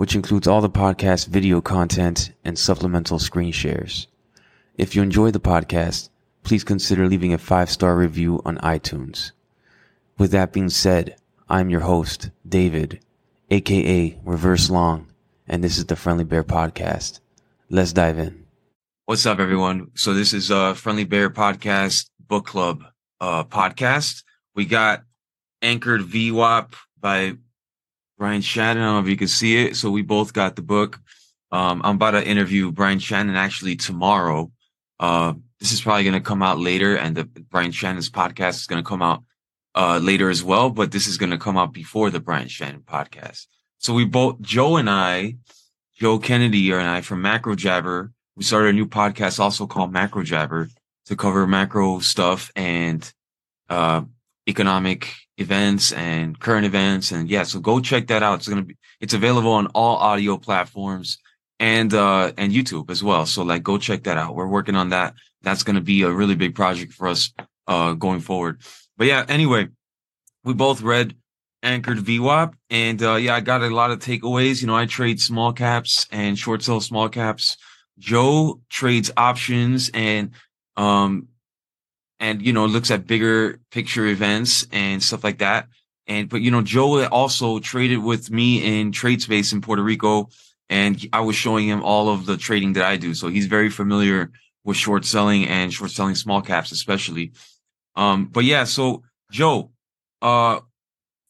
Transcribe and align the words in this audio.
which 0.00 0.14
includes 0.14 0.48
all 0.48 0.62
the 0.62 0.70
podcast 0.70 1.26
video 1.26 1.60
content 1.60 2.32
and 2.42 2.58
supplemental 2.58 3.18
screen 3.18 3.52
shares. 3.52 4.06
If 4.78 4.96
you 4.96 5.02
enjoy 5.02 5.30
the 5.30 5.40
podcast, 5.40 6.08
please 6.42 6.64
consider 6.64 7.06
leaving 7.06 7.34
a 7.34 7.38
five 7.38 7.68
star 7.68 7.94
review 7.94 8.40
on 8.46 8.56
iTunes. 8.60 9.32
With 10.16 10.30
that 10.30 10.54
being 10.54 10.70
said, 10.70 11.16
I'm 11.50 11.68
your 11.68 11.82
host, 11.82 12.30
David, 12.48 13.00
aka 13.50 14.18
Reverse 14.24 14.70
Long, 14.70 15.06
and 15.46 15.62
this 15.62 15.76
is 15.76 15.84
the 15.84 15.96
Friendly 15.96 16.24
Bear 16.24 16.44
Podcast. 16.44 17.20
Let's 17.68 17.92
dive 17.92 18.18
in. 18.18 18.46
What's 19.04 19.26
up, 19.26 19.38
everyone? 19.38 19.90
So 19.96 20.14
this 20.14 20.32
is 20.32 20.50
a 20.50 20.74
Friendly 20.74 21.04
Bear 21.04 21.28
Podcast 21.28 22.08
Book 22.26 22.46
Club 22.46 22.84
uh 23.20 23.44
podcast. 23.44 24.22
We 24.54 24.64
got 24.64 25.02
Anchored 25.60 26.00
VWAP 26.00 26.72
by 26.98 27.34
Brian 28.20 28.42
Shannon. 28.42 28.82
I 28.82 28.86
don't 28.86 28.94
know 28.96 29.00
if 29.00 29.08
you 29.08 29.16
can 29.16 29.28
see 29.28 29.64
it. 29.64 29.76
So 29.76 29.90
we 29.90 30.02
both 30.02 30.34
got 30.34 30.54
the 30.54 30.60
book. 30.60 31.00
Um, 31.50 31.80
I'm 31.82 31.96
about 31.96 32.10
to 32.10 32.24
interview 32.24 32.70
Brian 32.70 32.98
Shannon 32.98 33.34
actually 33.34 33.76
tomorrow. 33.76 34.52
Uh, 35.00 35.32
this 35.58 35.72
is 35.72 35.80
probably 35.80 36.04
going 36.04 36.12
to 36.12 36.20
come 36.20 36.42
out 36.42 36.58
later, 36.58 36.96
and 36.96 37.16
the 37.16 37.24
Brian 37.24 37.72
Shannon's 37.72 38.10
podcast 38.10 38.56
is 38.56 38.66
going 38.66 38.82
to 38.82 38.86
come 38.86 39.00
out 39.00 39.24
uh, 39.74 39.98
later 40.02 40.28
as 40.28 40.44
well, 40.44 40.68
but 40.68 40.92
this 40.92 41.06
is 41.06 41.16
going 41.16 41.30
to 41.30 41.38
come 41.38 41.56
out 41.56 41.72
before 41.72 42.10
the 42.10 42.20
Brian 42.20 42.48
Shannon 42.48 42.82
podcast. 42.82 43.46
So 43.78 43.94
we 43.94 44.04
both, 44.04 44.38
Joe 44.42 44.76
and 44.76 44.90
I, 44.90 45.36
Joe 45.98 46.18
Kennedy 46.18 46.70
and 46.72 46.82
I 46.82 47.00
from 47.00 47.22
Macro 47.22 47.54
Jabber, 47.54 48.12
we 48.36 48.44
started 48.44 48.68
a 48.68 48.72
new 48.74 48.86
podcast 48.86 49.40
also 49.40 49.66
called 49.66 49.92
Macro 49.92 50.22
Jabber 50.22 50.68
to 51.06 51.16
cover 51.16 51.46
macro 51.46 52.00
stuff 52.00 52.50
and 52.54 53.10
uh, 53.70 54.02
economic 54.46 55.14
events 55.40 55.92
and 55.92 56.38
current 56.38 56.66
events. 56.66 57.12
And 57.12 57.28
yeah, 57.28 57.44
so 57.44 57.60
go 57.60 57.80
check 57.80 58.08
that 58.08 58.22
out. 58.22 58.38
It's 58.38 58.48
going 58.48 58.62
to 58.62 58.68
be, 58.68 58.76
it's 59.00 59.14
available 59.14 59.52
on 59.52 59.66
all 59.68 59.96
audio 59.96 60.36
platforms 60.36 61.18
and, 61.58 61.92
uh, 61.94 62.32
and 62.36 62.52
YouTube 62.52 62.90
as 62.90 63.02
well. 63.02 63.26
So 63.26 63.42
like, 63.42 63.62
go 63.62 63.78
check 63.78 64.04
that 64.04 64.18
out. 64.18 64.34
We're 64.34 64.46
working 64.46 64.76
on 64.76 64.90
that. 64.90 65.14
That's 65.42 65.62
going 65.62 65.76
to 65.76 65.82
be 65.82 66.02
a 66.02 66.10
really 66.10 66.34
big 66.34 66.54
project 66.54 66.92
for 66.92 67.08
us, 67.08 67.32
uh, 67.66 67.94
going 67.94 68.20
forward. 68.20 68.60
But 68.96 69.06
yeah, 69.06 69.24
anyway, 69.28 69.68
we 70.44 70.54
both 70.54 70.82
read 70.82 71.14
Anchored 71.62 71.98
VWAP 71.98 72.54
and, 72.70 73.02
uh, 73.02 73.16
yeah, 73.16 73.34
I 73.34 73.40
got 73.40 73.62
a 73.62 73.68
lot 73.68 73.90
of 73.90 73.98
takeaways. 73.98 74.60
You 74.60 74.66
know, 74.66 74.76
I 74.76 74.86
trade 74.86 75.20
small 75.20 75.52
caps 75.52 76.06
and 76.10 76.38
short 76.38 76.62
sell 76.62 76.80
small 76.80 77.08
caps. 77.08 77.56
Joe 77.98 78.60
trades 78.70 79.10
options 79.16 79.90
and, 79.92 80.30
um, 80.76 81.28
and 82.20 82.42
you 82.42 82.52
know 82.52 82.66
looks 82.66 82.90
at 82.90 83.06
bigger 83.06 83.58
picture 83.72 84.06
events 84.06 84.66
and 84.70 85.02
stuff 85.02 85.24
like 85.24 85.38
that. 85.38 85.66
And 86.06 86.28
but 86.28 86.42
you 86.42 86.50
know 86.50 86.62
joe 86.62 87.06
also 87.06 87.58
traded 87.58 87.98
with 87.98 88.30
me 88.30 88.80
in 88.80 88.92
TradeSpace 88.92 89.52
in 89.52 89.60
puerto 89.60 89.82
rico 89.82 90.28
and 90.68 91.04
i 91.12 91.20
was 91.20 91.36
showing 91.36 91.68
him 91.68 91.82
all 91.82 92.08
of 92.08 92.26
the 92.26 92.36
trading 92.36 92.74
that 92.74 92.84
i 92.84 92.96
do. 92.96 93.14
So 93.14 93.28
he's 93.28 93.46
very 93.46 93.70
familiar 93.70 94.30
with 94.64 94.76
short 94.76 95.04
selling 95.04 95.46
and 95.46 95.72
short 95.72 95.90
selling 95.90 96.14
small 96.14 96.42
caps 96.42 96.70
especially. 96.72 97.32
Um 97.96 98.26
but 98.26 98.44
yeah 98.44 98.64
so 98.64 99.02
joe 99.32 99.70
uh 100.20 100.60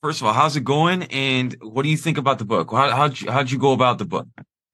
first 0.03 0.21
of 0.21 0.27
all 0.27 0.33
how's 0.33 0.57
it 0.57 0.65
going? 0.65 1.05
And 1.05 1.57
what 1.61 1.83
do 1.83 1.89
you 1.89 1.97
think 1.97 2.19
about 2.19 2.39
the 2.39 2.45
book? 2.45 2.71
How, 2.71 2.91
how'd, 2.91 3.21
you, 3.21 3.31
how'd 3.31 3.51
you 3.51 3.59
go 3.59 3.73
about 3.73 3.99
the 3.99 4.07
book 4.07 4.27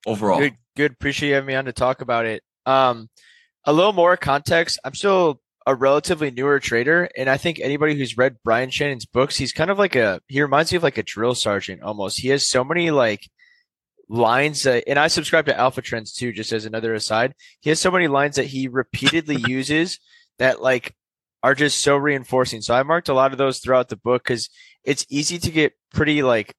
overall? 0.05 0.39
Good 0.39 0.55
good. 0.75 0.91
Appreciate 0.93 1.29
you 1.29 1.35
having 1.35 1.47
me 1.47 1.55
on 1.55 1.65
to 1.65 1.73
talk 1.73 2.01
about 2.01 2.25
it. 2.25 2.43
Um 2.65 3.09
a 3.65 3.73
little 3.73 3.93
more 3.93 4.15
context. 4.15 4.79
I'm 4.85 4.93
still 4.95 5.41
a 5.67 5.75
relatively 5.75 6.31
newer 6.31 6.61
trader, 6.61 7.09
and 7.17 7.29
I 7.29 7.35
think 7.35 7.59
anybody 7.59 7.93
who's 7.93 8.17
read 8.17 8.37
Brian 8.41 8.69
Shannon's 8.69 9.05
books, 9.05 9.35
he's 9.35 9.51
kind 9.51 9.69
of 9.69 9.77
like 9.77 9.97
a 9.97 10.21
he 10.29 10.41
reminds 10.41 10.71
me 10.71 10.77
of 10.77 10.83
like 10.83 10.97
a 10.97 11.03
drill 11.03 11.35
sergeant 11.35 11.83
almost. 11.83 12.21
He 12.21 12.29
has 12.29 12.47
so 12.47 12.63
many 12.63 12.89
like 12.89 13.29
lines 14.07 14.63
that, 14.63 14.85
and 14.87 14.97
I 14.97 15.09
subscribe 15.09 15.45
to 15.47 15.59
Alpha 15.59 15.81
Trends 15.81 16.13
too, 16.13 16.31
just 16.31 16.53
as 16.53 16.65
another 16.65 16.93
aside. 16.93 17.33
He 17.59 17.69
has 17.69 17.81
so 17.81 17.91
many 17.91 18.07
lines 18.07 18.37
that 18.37 18.45
he 18.45 18.69
repeatedly 18.69 19.35
uses 19.45 19.99
that 20.39 20.61
like 20.61 20.95
are 21.43 21.53
just 21.53 21.83
so 21.83 21.97
reinforcing. 21.97 22.61
So 22.61 22.73
I 22.73 22.83
marked 22.83 23.09
a 23.09 23.13
lot 23.13 23.33
of 23.33 23.37
those 23.37 23.59
throughout 23.59 23.89
the 23.89 23.97
book 23.97 24.23
because 24.23 24.49
it's 24.85 25.05
easy 25.09 25.37
to 25.37 25.51
get 25.51 25.73
pretty 25.93 26.23
like 26.23 26.55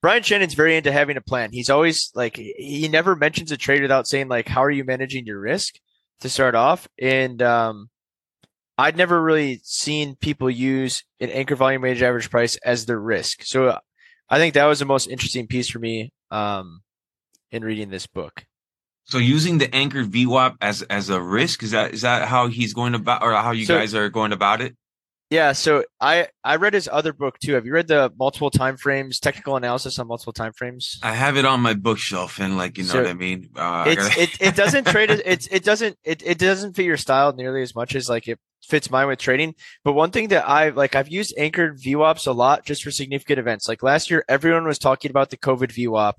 Brian 0.00 0.22
Shannon's 0.22 0.54
very 0.54 0.78
into 0.78 0.92
having 0.92 1.18
a 1.18 1.20
plan. 1.20 1.52
He's 1.52 1.68
always 1.68 2.10
like 2.14 2.36
he 2.36 2.88
never 2.88 3.14
mentions 3.14 3.52
a 3.52 3.58
trade 3.58 3.82
without 3.82 4.08
saying 4.08 4.28
like 4.28 4.48
how 4.48 4.64
are 4.64 4.70
you 4.70 4.82
managing 4.82 5.26
your 5.26 5.40
risk 5.40 5.74
to 6.22 6.28
start 6.28 6.54
off. 6.54 6.88
And 6.98 7.40
um, 7.42 7.90
I'd 8.78 8.96
never 8.96 9.20
really 9.20 9.60
seen 9.62 10.16
people 10.16 10.50
use 10.50 11.04
an 11.20 11.30
anchor 11.30 11.54
volume 11.54 11.82
weighted 11.82 12.02
average 12.02 12.30
price 12.30 12.56
as 12.64 12.86
their 12.86 12.98
risk. 12.98 13.42
So 13.44 13.78
I 14.28 14.38
think 14.38 14.54
that 14.54 14.64
was 14.64 14.78
the 14.78 14.84
most 14.84 15.08
interesting 15.08 15.46
piece 15.46 15.68
for 15.68 15.78
me 15.78 16.12
um, 16.30 16.82
in 17.50 17.64
reading 17.64 17.90
this 17.90 18.06
book. 18.06 18.44
So 19.04 19.18
using 19.18 19.58
the 19.58 19.72
anchor 19.74 20.04
VWAP 20.04 20.56
as 20.60 20.82
as 20.82 21.10
a 21.10 21.20
risk 21.20 21.62
is 21.62 21.72
that 21.72 21.92
is 21.92 22.02
that 22.02 22.28
how 22.28 22.46
he's 22.46 22.72
going 22.72 22.94
about 22.94 23.22
or 23.22 23.32
how 23.34 23.50
you 23.50 23.66
so, 23.66 23.76
guys 23.76 23.94
are 23.94 24.08
going 24.08 24.32
about 24.32 24.60
it? 24.60 24.76
Yeah, 25.32 25.52
so 25.52 25.84
I 25.98 26.28
I 26.44 26.56
read 26.56 26.74
his 26.74 26.90
other 26.92 27.14
book 27.14 27.38
too. 27.38 27.54
Have 27.54 27.64
you 27.64 27.72
read 27.72 27.88
the 27.88 28.12
multiple 28.18 28.50
time 28.50 28.76
frames, 28.76 29.18
technical 29.18 29.56
analysis 29.56 29.98
on 29.98 30.06
multiple 30.06 30.34
time 30.34 30.52
frames? 30.52 30.98
I 31.02 31.14
have 31.14 31.38
it 31.38 31.46
on 31.46 31.60
my 31.60 31.72
bookshelf, 31.72 32.38
and 32.38 32.58
like 32.58 32.76
you 32.76 32.84
know 32.84 32.90
so 32.90 32.98
what 32.98 33.08
I 33.08 33.14
mean. 33.14 33.48
Uh, 33.56 33.84
it's, 33.86 34.18
it 34.18 34.42
it 34.42 34.56
doesn't 34.56 34.88
trade 34.88 35.08
it's 35.08 35.46
it 35.46 35.64
doesn't 35.64 35.96
it 36.04 36.22
it 36.22 36.36
doesn't 36.36 36.76
fit 36.76 36.84
your 36.84 36.98
style 36.98 37.32
nearly 37.32 37.62
as 37.62 37.74
much 37.74 37.94
as 37.94 38.10
like 38.10 38.28
it 38.28 38.38
fits 38.62 38.90
mine 38.90 39.06
with 39.06 39.20
trading. 39.20 39.54
But 39.84 39.94
one 39.94 40.10
thing 40.10 40.28
that 40.28 40.46
I 40.46 40.68
like, 40.68 40.94
I've 40.94 41.08
used 41.08 41.32
anchored 41.38 41.80
VWAPs 41.80 42.26
a 42.26 42.32
lot 42.32 42.66
just 42.66 42.84
for 42.84 42.90
significant 42.90 43.38
events. 43.38 43.66
Like 43.66 43.82
last 43.82 44.10
year, 44.10 44.26
everyone 44.28 44.66
was 44.66 44.78
talking 44.78 45.10
about 45.10 45.30
the 45.30 45.38
COVID 45.38 45.72
VWAP 45.72 46.12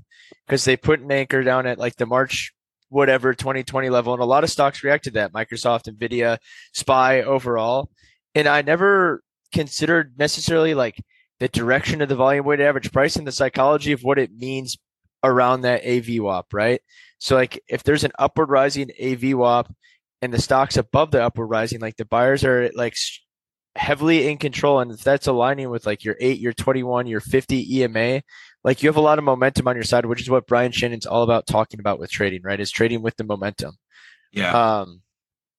because 0.47 0.65
they 0.65 0.75
put 0.75 1.01
an 1.01 1.11
anchor 1.11 1.43
down 1.43 1.67
at 1.67 1.77
like 1.77 1.97
the 1.97 2.07
March 2.07 2.51
whatever 2.89 3.35
2020 3.35 3.91
level, 3.91 4.13
and 4.13 4.23
a 4.23 4.25
lot 4.25 4.43
of 4.43 4.49
stocks 4.49 4.83
reacted 4.83 5.13
to 5.13 5.19
that. 5.19 5.33
Microsoft, 5.33 5.87
Nvidia, 5.87 6.39
Spy 6.73 7.21
overall 7.21 7.91
and 8.35 8.47
I 8.47 8.61
never 8.61 9.23
considered 9.53 10.15
necessarily 10.17 10.73
like 10.73 11.03
the 11.39 11.47
direction 11.47 12.01
of 12.01 12.09
the 12.09 12.15
volume 12.15 12.45
weighted 12.45 12.65
average 12.65 12.91
price 12.91 13.15
and 13.15 13.27
the 13.27 13.31
psychology 13.31 13.91
of 13.91 14.03
what 14.03 14.19
it 14.19 14.31
means 14.35 14.77
around 15.23 15.61
that 15.61 15.83
AVWAP, 15.83 16.43
right? 16.51 16.81
So 17.19 17.35
like 17.35 17.61
if 17.67 17.83
there's 17.83 18.03
an 18.03 18.11
upward 18.19 18.49
rising 18.49 18.91
AVWAP 18.99 19.71
and 20.21 20.33
the 20.33 20.41
stocks 20.41 20.77
above 20.77 21.11
the 21.11 21.23
upward 21.23 21.49
rising, 21.49 21.79
like 21.79 21.97
the 21.97 22.05
buyers 22.05 22.43
are 22.43 22.69
like 22.75 22.95
heavily 23.75 24.27
in 24.27 24.37
control. 24.37 24.79
And 24.79 24.91
if 24.91 25.03
that's 25.03 25.27
aligning 25.27 25.69
with 25.69 25.85
like 25.85 26.03
your 26.03 26.15
eight, 26.19 26.39
your 26.39 26.53
21, 26.53 27.07
your 27.07 27.19
50 27.19 27.79
EMA, 27.79 28.21
like 28.63 28.83
you 28.83 28.89
have 28.89 28.97
a 28.97 29.01
lot 29.01 29.17
of 29.17 29.23
momentum 29.23 29.67
on 29.67 29.75
your 29.75 29.83
side, 29.83 30.05
which 30.05 30.21
is 30.21 30.29
what 30.29 30.47
Brian 30.47 30.71
Shannon's 30.71 31.05
all 31.05 31.23
about 31.23 31.47
talking 31.47 31.79
about 31.79 31.99
with 31.99 32.11
trading, 32.11 32.41
right? 32.43 32.59
Is 32.59 32.71
trading 32.71 33.01
with 33.01 33.15
the 33.17 33.23
momentum. 33.23 33.77
Yeah. 34.31 34.79
Um, 34.81 35.01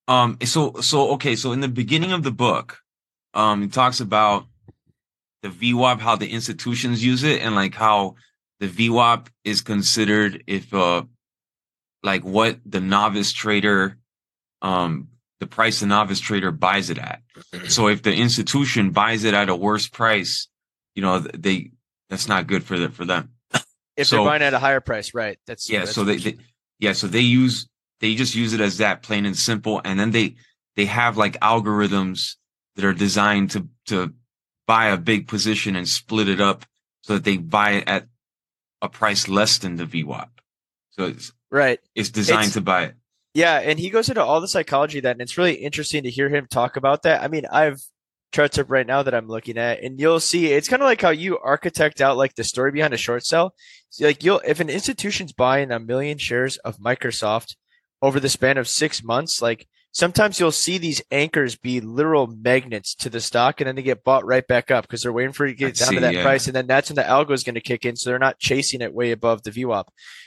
um, 0.09 0.39
so, 0.45 0.75
so, 0.81 1.13
okay. 1.13 1.37
So 1.37 1.53
in 1.53 1.61
the 1.61 1.69
beginning 1.69 2.13
of 2.13 2.23
the 2.23 2.31
book, 2.31 2.79
um, 3.33 3.63
it 3.63 3.73
talks 3.73 4.01
about 4.01 4.47
the 5.43 5.49
VWAP, 5.49 6.01
how 6.01 6.17
the 6.17 6.31
institutions 6.31 7.05
use 7.05 7.23
it 7.23 7.43
and 7.43 7.55
like 7.55 7.75
how 7.75 8.17
the 8.61 8.69
VWAP 8.69 9.29
is 9.45 9.61
considered 9.61 10.45
if, 10.47 10.73
uh, 10.73 11.05
like 12.03 12.23
what 12.23 12.59
the 12.65 12.81
novice 12.81 13.33
trader, 13.33 13.99
um, 14.63 15.09
the 15.41 15.47
price 15.47 15.81
the 15.81 15.87
novice 15.87 16.21
trader 16.21 16.51
buys 16.51 16.91
it 16.91 16.99
at. 16.99 17.23
So 17.69 17.89
if 17.89 18.03
the 18.03 18.15
institution 18.15 18.91
buys 18.91 19.25
it 19.25 19.35
at 19.35 19.49
a 19.49 19.57
worse 19.57 19.89
price, 19.89 20.49
you 20.95 21.03
know, 21.03 21.19
they, 21.19 21.73
that's 22.09 22.29
not 22.29 22.47
good 22.47 22.65
for 22.65 22.79
the, 22.79 22.91
for 22.91 23.05
them. 23.05 23.31
If 23.97 24.09
so, 24.09 24.17
they're 24.17 24.25
buying 24.25 24.43
at 24.43 24.55
a 24.55 24.59
higher 24.59 24.81
price, 24.81 25.15
right? 25.15 25.39
That's 25.47 25.71
yeah. 25.71 25.81
That's 25.81 25.93
so 25.93 26.05
they, 26.05 26.17
they, 26.17 26.37
yeah. 26.81 26.95
So 26.95 27.07
they 27.07 27.21
use 27.21 27.69
they 28.01 28.15
just 28.15 28.35
use 28.35 28.53
it 28.53 28.61
as 28.61 28.79
that 28.79 29.03
plain 29.03 29.27
and 29.27 29.37
simple. 29.37 29.81
And 29.85 29.99
then 29.99 30.11
they, 30.11 30.37
they 30.77 30.87
have 30.87 31.17
like 31.17 31.39
algorithms 31.41 32.37
that 32.77 32.85
are 32.85 32.93
designed 32.93 33.53
to, 33.53 33.69
to 33.87 34.15
buy 34.67 34.87
a 34.87 34.97
big 34.97 35.29
position 35.29 35.77
and 35.77 35.89
split 35.89 36.29
it 36.29 36.41
up 36.41 36.65
so 37.03 37.15
that 37.15 37.25
they 37.25 37.37
buy 37.37 37.73
it 37.73 37.89
at 37.89 38.07
a 38.83 38.89
price 38.89 39.29
less 39.29 39.59
than 39.59 39.77
the 39.77 39.85
VWAP. 39.85 40.29
So 40.91 41.05
it's 41.05 41.33
right. 41.51 41.81
It's 41.95 42.11
designed 42.11 42.47
it's, 42.47 42.55
to 42.55 42.61
buy 42.61 42.85
it. 42.85 42.95
Yeah, 43.35 43.59
and 43.59 43.79
he 43.79 43.91
goes 43.91 44.09
into 44.09 44.23
all 44.23 44.41
the 44.41 44.49
psychology 44.49 44.99
of 44.99 45.05
that, 45.05 45.13
and 45.13 45.21
it's 45.21 45.37
really 45.37 45.55
interesting 45.55 46.05
to 46.05 46.11
hear 46.11 46.29
him 46.29 46.47
talk 46.49 46.77
about 46.77 47.03
that. 47.03 47.23
I 47.23 47.29
mean, 47.29 47.47
I've 47.51 47.83
charts 48.33 48.59
up 48.59 48.71
right 48.71 48.87
now 48.87 49.03
that 49.03 49.15
I'm 49.15 49.29
looking 49.29 49.59
at, 49.59 49.83
and 49.83 49.99
you'll 49.99 50.21
see 50.21 50.53
it's 50.53 50.69
kind 50.69 50.83
of 50.83 50.87
like 50.87 51.01
how 51.01 51.11
you 51.11 51.39
architect 51.39 52.01
out 52.01 52.17
like 52.17 52.35
the 52.35 52.45
story 52.45 52.73
behind 52.73 52.95
a 52.95 52.99
short 52.99 53.25
sell. 53.25 53.55
So 53.91 54.05
like 54.05 54.23
you'll 54.25 54.41
if 54.45 54.61
an 54.61 54.69
institution's 54.69 55.33
buying 55.33 55.71
a 55.71 55.81
million 55.81 56.19
shares 56.19 56.57
of 56.59 56.79
Microsoft 56.79 57.55
over 58.05 58.21
the 58.21 58.29
span 58.29 58.59
of 58.59 58.69
six 58.69 59.03
months, 59.03 59.41
like 59.41 59.67
sometimes 59.93 60.39
you'll 60.39 60.53
see 60.53 60.77
these 60.77 61.01
anchors 61.11 61.57
be 61.57 61.81
literal 61.81 62.27
magnets 62.27 62.95
to 62.97 63.09
the 63.09 63.19
stock 63.19 63.61
and 63.61 63.67
then 63.67 63.77
they 63.77 63.83
get 63.83 64.05
bought 64.05 64.27
right 64.27 64.47
back 64.47 64.71
up 64.71 64.85
because 64.85 65.03
they're 65.03 65.13
waiting 65.13 65.33
for 65.33 65.47
it 65.47 65.53
to 65.53 65.57
get 65.57 65.69
I 65.69 65.71
down 65.71 65.89
see, 65.89 65.95
to 65.95 66.01
that 66.03 66.15
yeah. 66.15 66.23
price. 66.23 66.47
And 66.47 66.55
then 66.55 66.67
that's 66.67 66.91
when 66.91 66.97
the 66.97 67.03
algo 67.03 67.31
is 67.31 67.45
going 67.45 67.55
to 67.55 67.63
kick 67.63 67.87
in. 67.87 67.97
So 67.97 68.11
they're 68.11 68.19
not 68.19 68.39
chasing 68.39 68.83
it 68.83 68.93
way 68.93 69.11
above 69.11 69.43
the 69.43 69.51
VWAP, 69.51 69.87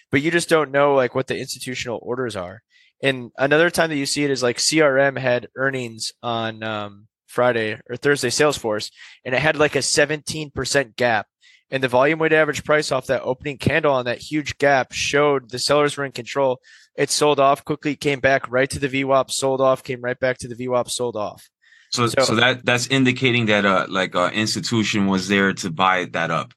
but 0.10 0.24
you 0.24 0.32
just 0.32 0.50
don't 0.50 0.72
know 0.72 0.96
like 0.96 1.14
what 1.14 1.28
the 1.28 1.38
institutional 1.38 2.00
orders 2.02 2.36
are. 2.36 2.64
And 3.04 3.30
another 3.38 3.70
time 3.70 3.92
that 3.92 3.98
you 3.98 4.08
see 4.08 4.24
it 4.24 4.32
is 4.32 4.42
like 4.42 4.58
CRM 4.58 5.20
had 5.20 5.48
earnings 5.56 6.14
on 6.24 6.64
um, 6.64 7.08
Friday 7.28 7.80
or 7.88 7.96
Thursday 7.96 8.30
Salesforce, 8.30 8.90
and 9.24 9.36
it 9.36 9.42
had 9.42 9.56
like 9.56 9.76
a 9.76 9.80
17% 9.80 10.96
gap. 10.96 11.28
And 11.70 11.84
the 11.84 11.90
volume 11.90 12.20
weighted 12.20 12.38
average 12.38 12.64
price 12.64 12.92
off 12.92 13.08
that 13.08 13.24
opening 13.24 13.58
candle 13.58 13.94
on 13.94 14.06
that 14.06 14.20
huge 14.20 14.58
gap 14.58 14.94
showed 14.94 15.50
the 15.50 15.60
sellers 15.60 15.98
were 15.98 16.06
in 16.06 16.14
control. 16.14 16.62
It 16.96 17.10
sold 17.10 17.40
off 17.40 17.66
quickly, 17.66 17.96
came 17.96 18.20
back 18.20 18.50
right 18.50 18.70
to 18.70 18.80
the 18.80 18.88
VWAP, 18.88 19.30
sold 19.32 19.60
off, 19.60 19.84
came 19.84 20.02
right 20.02 20.20
back 20.20 20.38
to 20.40 20.48
the 20.48 20.56
VWAP, 20.56 20.90
sold 20.90 21.18
off. 21.18 21.50
So, 21.92 22.08
so, 22.08 22.24
so 22.24 22.36
that 22.36 22.66
that's 22.66 22.88
indicating 22.88 23.46
that 23.46 23.66
uh 23.66 23.86
like 23.88 24.14
uh 24.14 24.30
institution 24.34 25.08
was 25.08 25.30
there 25.30 25.54
to 25.54 25.72
buy 25.72 26.06
that 26.12 26.32
up 26.32 26.54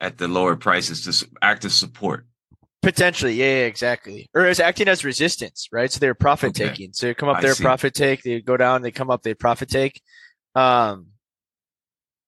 at 0.00 0.16
the 0.16 0.28
lower 0.28 0.56
prices 0.56 1.02
to 1.04 1.28
act 1.42 1.64
as 1.64 1.74
support. 1.74 2.26
Potentially, 2.80 3.34
yeah, 3.34 3.44
yeah, 3.44 3.64
exactly. 3.64 4.30
Or 4.34 4.46
as 4.46 4.60
acting 4.60 4.88
as 4.88 5.04
resistance, 5.04 5.68
right? 5.72 5.90
So 5.90 5.98
they're 5.98 6.14
profit 6.14 6.50
okay. 6.50 6.68
taking. 6.68 6.92
So 6.92 7.08
they 7.08 7.14
come 7.14 7.28
up, 7.28 7.42
they're 7.42 7.56
profit 7.56 7.92
take. 7.92 8.22
They 8.22 8.40
go 8.40 8.56
down, 8.56 8.82
they 8.82 8.92
come 8.92 9.10
up, 9.10 9.22
they 9.22 9.34
profit 9.34 9.68
take. 9.68 10.00
Um, 10.54 11.08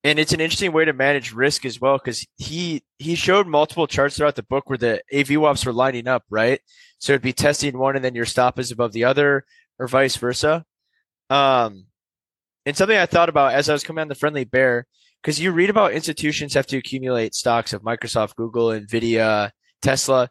and 0.02 0.18
it's 0.18 0.32
an 0.32 0.40
interesting 0.40 0.72
way 0.72 0.84
to 0.84 0.92
manage 0.92 1.32
risk 1.32 1.64
as 1.66 1.80
well 1.80 1.98
because 1.98 2.26
he 2.38 2.82
he 2.98 3.14
showed 3.14 3.46
multiple 3.46 3.86
charts 3.86 4.16
throughout 4.16 4.36
the 4.36 4.42
book 4.42 4.68
where 4.68 4.78
the 4.78 5.02
AVWAPs 5.12 5.66
were 5.66 5.72
lining 5.72 6.08
up, 6.08 6.24
right? 6.30 6.60
So 6.98 7.12
it'd 7.12 7.22
be 7.22 7.32
testing 7.32 7.78
one 7.78 7.96
and 7.96 8.04
then 8.04 8.14
your 8.14 8.24
stop 8.24 8.58
is 8.58 8.70
above 8.70 8.92
the 8.92 9.04
other, 9.04 9.44
or 9.78 9.88
vice 9.88 10.16
versa. 10.16 10.64
Um, 11.28 11.86
and 12.64 12.76
something 12.76 12.96
I 12.96 13.06
thought 13.06 13.28
about 13.28 13.54
as 13.54 13.68
I 13.68 13.72
was 13.72 13.84
coming 13.84 14.02
on 14.02 14.08
the 14.08 14.14
friendly 14.14 14.44
bear, 14.44 14.86
because 15.22 15.40
you 15.40 15.52
read 15.52 15.70
about 15.70 15.92
institutions 15.92 16.54
have 16.54 16.66
to 16.68 16.78
accumulate 16.78 17.34
stocks 17.34 17.72
of 17.72 17.82
Microsoft, 17.82 18.36
Google, 18.36 18.68
Nvidia, 18.68 19.50
Tesla. 19.82 20.30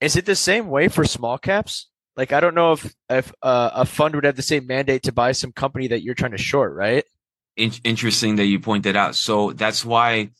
Is 0.00 0.16
it 0.16 0.26
the 0.26 0.36
same 0.36 0.68
way 0.68 0.88
for 0.88 1.04
small 1.04 1.38
caps? 1.38 1.88
Like 2.16 2.32
I 2.32 2.40
don't 2.40 2.54
know 2.54 2.72
if 2.72 2.94
if 3.08 3.32
uh, 3.42 3.70
a 3.72 3.86
fund 3.86 4.14
would 4.14 4.24
have 4.24 4.36
the 4.36 4.42
same 4.42 4.66
mandate 4.66 5.04
to 5.04 5.12
buy 5.12 5.32
some 5.32 5.52
company 5.52 5.88
that 5.88 6.02
you're 6.02 6.14
trying 6.14 6.32
to 6.32 6.38
short, 6.38 6.74
right? 6.74 7.04
Interesting 7.84 8.36
that 8.36 8.46
you 8.46 8.60
point 8.60 8.84
that 8.84 8.96
out. 8.96 9.14
So 9.14 9.52
that's 9.52 9.84
why 9.84 10.30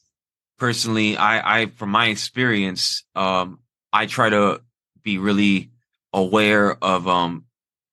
personally, 0.58 1.16
I, 1.16 1.60
I, 1.60 1.66
from 1.66 1.90
my 1.90 2.06
experience, 2.06 3.04
um, 3.14 3.58
I 3.92 4.06
try 4.06 4.30
to 4.30 4.60
be 5.02 5.18
really 5.18 5.70
aware 6.12 6.76
of, 6.82 7.06
um, 7.06 7.44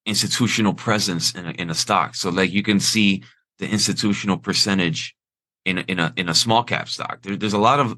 institutional 0.06 0.74
presence 0.74 1.34
in 1.34 1.46
a, 1.46 1.52
in 1.52 1.70
a 1.70 1.74
stock. 1.74 2.16
So 2.16 2.30
like 2.30 2.52
you 2.52 2.64
can 2.64 2.80
see 2.80 3.24
the 3.60 3.68
institutional 3.68 4.38
percentage 4.38 5.16
in 5.66 5.80
a, 5.80 5.82
in 5.82 6.00
a, 6.00 6.14
in 6.16 6.30
a 6.30 6.36
small 6.36 6.64
cap 6.64 6.88
stock. 6.88 7.22
There, 7.24 7.36
there's 7.36 7.54
a 7.54 7.58
lot 7.58 7.80
of, 7.80 7.98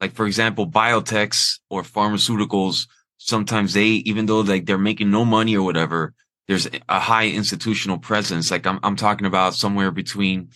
like, 0.00 0.12
for 0.12 0.26
example, 0.26 0.66
biotechs 0.66 1.58
or 1.70 1.82
pharmaceuticals. 1.82 2.86
Sometimes 3.16 3.74
they, 3.74 3.86
even 4.06 4.26
though 4.26 4.40
like 4.40 4.66
they're 4.66 4.78
making 4.78 5.10
no 5.10 5.24
money 5.24 5.56
or 5.56 5.64
whatever, 5.64 6.14
there's 6.48 6.66
a 6.88 6.98
high 6.98 7.28
institutional 7.28 7.98
presence. 7.98 8.50
Like 8.50 8.66
I'm, 8.66 8.80
I'm 8.82 8.96
talking 8.96 9.26
about 9.26 9.54
somewhere 9.54 9.90
between 9.90 10.48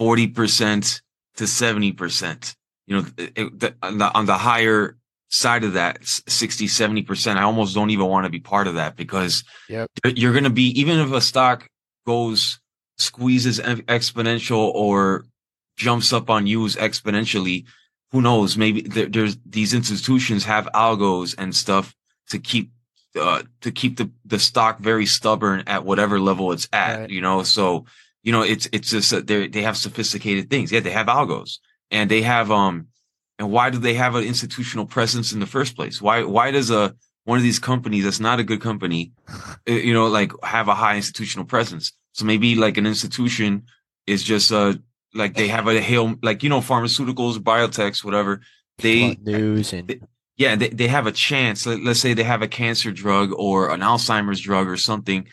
40% 0.00 1.00
to 1.36 1.44
70%. 1.44 2.54
You 2.86 2.96
know, 2.96 3.06
it, 3.18 3.58
the, 3.58 3.74
on, 3.82 3.98
the, 3.98 4.14
on 4.14 4.26
the 4.26 4.38
higher 4.38 4.96
side 5.30 5.64
of 5.64 5.74
that 5.74 5.98
60 6.06 6.66
70% 6.66 7.36
i 7.36 7.42
almost 7.42 7.74
don't 7.74 7.90
even 7.90 8.06
want 8.06 8.24
to 8.24 8.30
be 8.30 8.40
part 8.40 8.66
of 8.66 8.76
that 8.76 8.96
because 8.96 9.44
yep. 9.68 9.86
you're 10.06 10.32
going 10.32 10.44
to 10.44 10.50
be 10.50 10.68
even 10.80 10.98
if 10.98 11.12
a 11.12 11.20
stock 11.20 11.68
goes 12.06 12.58
squeezes 12.96 13.60
exponential 13.60 14.72
or 14.74 15.26
jumps 15.76 16.14
up 16.14 16.30
on 16.30 16.46
you 16.46 16.64
exponentially 16.64 17.66
who 18.10 18.22
knows 18.22 18.56
maybe 18.56 18.80
there, 18.80 19.04
there's 19.04 19.36
these 19.44 19.74
institutions 19.74 20.44
have 20.44 20.66
algos 20.74 21.34
and 21.36 21.54
stuff 21.54 21.94
to 22.30 22.38
keep 22.38 22.72
uh, 23.16 23.42
to 23.60 23.70
keep 23.70 23.96
the, 23.96 24.10
the 24.24 24.38
stock 24.38 24.80
very 24.80 25.06
stubborn 25.06 25.64
at 25.66 25.84
whatever 25.84 26.20
level 26.20 26.52
it's 26.52 26.68
at, 26.72 27.00
right. 27.00 27.10
you 27.10 27.20
know? 27.20 27.42
So, 27.42 27.86
you 28.22 28.32
know, 28.32 28.42
it's, 28.42 28.68
it's 28.72 28.90
just, 28.90 29.12
uh, 29.12 29.22
they 29.24 29.48
they 29.48 29.62
have 29.62 29.76
sophisticated 29.76 30.50
things. 30.50 30.70
Yeah. 30.70 30.80
They 30.80 30.90
have 30.90 31.06
algos 31.06 31.58
and 31.90 32.10
they 32.10 32.22
have, 32.22 32.50
um, 32.50 32.88
and 33.38 33.50
why 33.50 33.70
do 33.70 33.78
they 33.78 33.94
have 33.94 34.14
an 34.14 34.24
institutional 34.24 34.86
presence 34.86 35.32
in 35.32 35.40
the 35.40 35.46
first 35.46 35.76
place? 35.76 36.02
Why, 36.02 36.24
why 36.24 36.50
does 36.50 36.70
a, 36.70 36.94
one 37.24 37.38
of 37.38 37.44
these 37.44 37.58
companies 37.58 38.04
that's 38.04 38.20
not 38.20 38.40
a 38.40 38.44
good 38.44 38.60
company, 38.60 39.12
uh, 39.68 39.72
you 39.72 39.94
know, 39.94 40.08
like 40.08 40.32
have 40.42 40.68
a 40.68 40.74
high 40.74 40.96
institutional 40.96 41.46
presence? 41.46 41.92
So 42.12 42.24
maybe 42.24 42.54
like 42.56 42.76
an 42.76 42.86
institution 42.86 43.64
is 44.06 44.22
just, 44.22 44.50
uh, 44.52 44.74
like 45.14 45.34
they 45.34 45.48
have 45.48 45.68
a 45.68 45.80
hail, 45.80 46.16
like, 46.22 46.42
you 46.42 46.48
know, 46.48 46.60
pharmaceuticals, 46.60 47.38
biotechs, 47.38 48.04
whatever. 48.04 48.40
They 48.78 49.16
news 49.16 49.72
and 49.72 49.88
they, 49.88 50.00
yeah, 50.38 50.54
they, 50.54 50.68
they 50.68 50.86
have 50.86 51.08
a 51.08 51.12
chance. 51.12 51.66
Let, 51.66 51.84
us 51.84 51.98
say 51.98 52.14
they 52.14 52.22
have 52.22 52.42
a 52.42 52.48
cancer 52.48 52.92
drug 52.92 53.32
or 53.36 53.70
an 53.70 53.80
Alzheimer's 53.80 54.40
drug 54.40 54.68
or 54.68 54.76
something. 54.76 55.26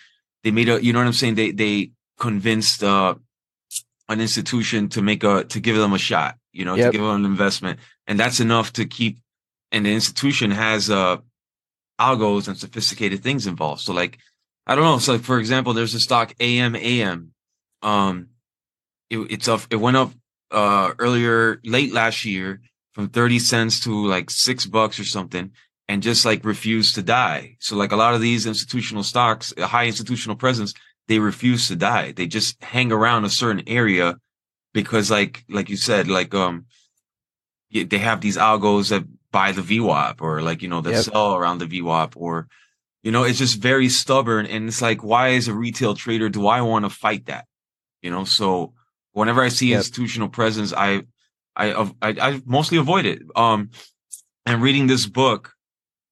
They 0.43 0.49
made 0.49 0.67
a, 0.67 0.83
you 0.83 0.93
know 0.93 0.99
what 0.99 1.05
I'm 1.05 1.13
saying? 1.13 1.35
They, 1.35 1.51
they 1.51 1.91
convinced, 2.19 2.83
uh, 2.83 3.13
an 4.09 4.19
institution 4.19 4.89
to 4.89 5.01
make 5.03 5.23
a, 5.23 5.43
to 5.45 5.59
give 5.59 5.77
them 5.77 5.93
a 5.93 5.99
shot, 5.99 6.37
you 6.51 6.65
know, 6.65 6.75
yep. 6.75 6.87
to 6.87 6.97
give 6.97 7.05
them 7.05 7.23
an 7.23 7.25
investment. 7.25 7.79
And 8.07 8.19
that's 8.19 8.39
enough 8.39 8.73
to 8.73 8.85
keep, 8.85 9.19
and 9.71 9.85
the 9.85 9.93
institution 9.93 10.49
has, 10.49 10.89
uh, 10.89 11.17
algos 11.99 12.47
and 12.47 12.57
sophisticated 12.57 13.21
things 13.21 13.45
involved. 13.47 13.81
So 13.81 13.93
like, 13.93 14.17
I 14.65 14.73
don't 14.73 14.83
know. 14.83 14.97
So 14.97 15.19
for 15.19 15.39
example, 15.39 15.73
there's 15.73 15.93
a 15.93 15.99
stock 15.99 16.33
AMAM. 16.39 17.29
Um, 17.83 18.29
it, 19.11 19.19
it's 19.19 19.47
up, 19.47 19.61
it 19.69 19.75
went 19.75 19.97
up, 19.97 20.11
uh, 20.49 20.93
earlier, 20.97 21.61
late 21.63 21.93
last 21.93 22.25
year 22.25 22.61
from 22.95 23.09
30 23.09 23.39
cents 23.39 23.81
to 23.81 24.07
like 24.07 24.29
six 24.29 24.65
bucks 24.65 24.97
or 24.97 25.03
something 25.03 25.51
and 25.89 26.01
just 26.01 26.23
like 26.23 26.45
refuse 26.45 26.93
to 26.93 27.03
die. 27.03 27.57
So 27.59 27.75
like 27.75 27.91
a 27.91 27.97
lot 27.97 28.15
of 28.15 28.21
these 28.21 28.47
institutional 28.47 29.03
stocks, 29.03 29.53
a 29.57 29.67
high 29.67 29.85
institutional 29.85 30.37
presence, 30.37 30.73
they 31.09 31.19
refuse 31.19 31.67
to 31.67 31.75
die. 31.75 32.13
They 32.13 32.25
just 32.25 32.63
hang 32.63 32.93
around 32.93 33.25
a 33.25 33.29
certain 33.29 33.63
area 33.67 34.15
because 34.73 35.11
like, 35.11 35.43
like 35.49 35.69
you 35.69 35.75
said, 35.75 36.07
like, 36.07 36.33
um, 36.33 36.67
they 37.69 37.97
have 37.97 38.21
these 38.21 38.37
algos 38.37 38.89
that 38.89 39.03
buy 39.29 39.51
the 39.51 39.61
VWAP 39.61 40.21
or 40.21 40.41
like, 40.41 40.61
you 40.61 40.69
know, 40.69 40.79
that 40.79 40.93
yep. 40.93 41.03
sell 41.03 41.35
around 41.35 41.57
the 41.57 41.65
VWAP 41.65 42.13
or, 42.15 42.47
you 43.03 43.11
know, 43.11 43.23
it's 43.23 43.39
just 43.39 43.59
very 43.59 43.89
stubborn. 43.89 44.45
And 44.45 44.69
it's 44.69 44.81
like, 44.81 45.03
why 45.03 45.33
as 45.33 45.49
a 45.49 45.53
retail 45.53 45.95
trader, 45.95 46.29
do 46.29 46.47
I 46.47 46.61
want 46.61 46.85
to 46.85 46.89
fight 46.89 47.25
that? 47.25 47.45
You 48.01 48.09
know, 48.09 48.23
so 48.23 48.73
whenever 49.11 49.41
I 49.41 49.49
see 49.49 49.71
yep. 49.71 49.79
institutional 49.79 50.29
presence, 50.29 50.71
I, 50.71 51.03
I, 51.55 51.71
I, 51.73 51.87
I 52.01 52.41
mostly 52.45 52.77
avoid 52.77 53.05
it. 53.05 53.21
Um, 53.35 53.71
and 54.45 54.61
reading 54.61 54.87
this 54.87 55.05
book, 55.05 55.53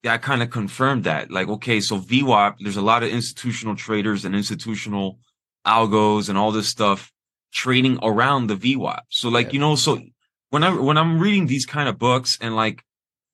I 0.06 0.18
kind 0.18 0.42
of 0.42 0.50
confirmed 0.50 1.06
that. 1.06 1.32
Like, 1.32 1.48
okay, 1.48 1.80
so 1.80 2.00
VWAP, 2.00 2.56
there's 2.60 2.78
a 2.78 2.82
lot 2.82 3.04
of 3.04 3.10
institutional 3.10 3.76
traders 3.76 4.26
and 4.26 4.36
institutional 4.36 5.20
algos 5.66 6.30
and 6.30 6.38
all 6.38 6.52
this 6.52 6.68
stuff 6.68 7.12
trading 7.54 8.00
around 8.02 8.48
the 8.48 8.56
VWAP. 8.56 9.02
So 9.10 9.30
like, 9.30 9.48
yeah. 9.48 9.54
you 9.54 9.60
know, 9.60 9.76
so 9.76 10.02
when 10.50 10.64
I, 10.64 10.74
when 10.74 10.98
I'm 10.98 11.20
reading 11.20 11.48
these 11.48 11.66
kind 11.66 11.88
of 11.88 11.98
books 11.98 12.38
and 12.42 12.56
like, 12.56 12.84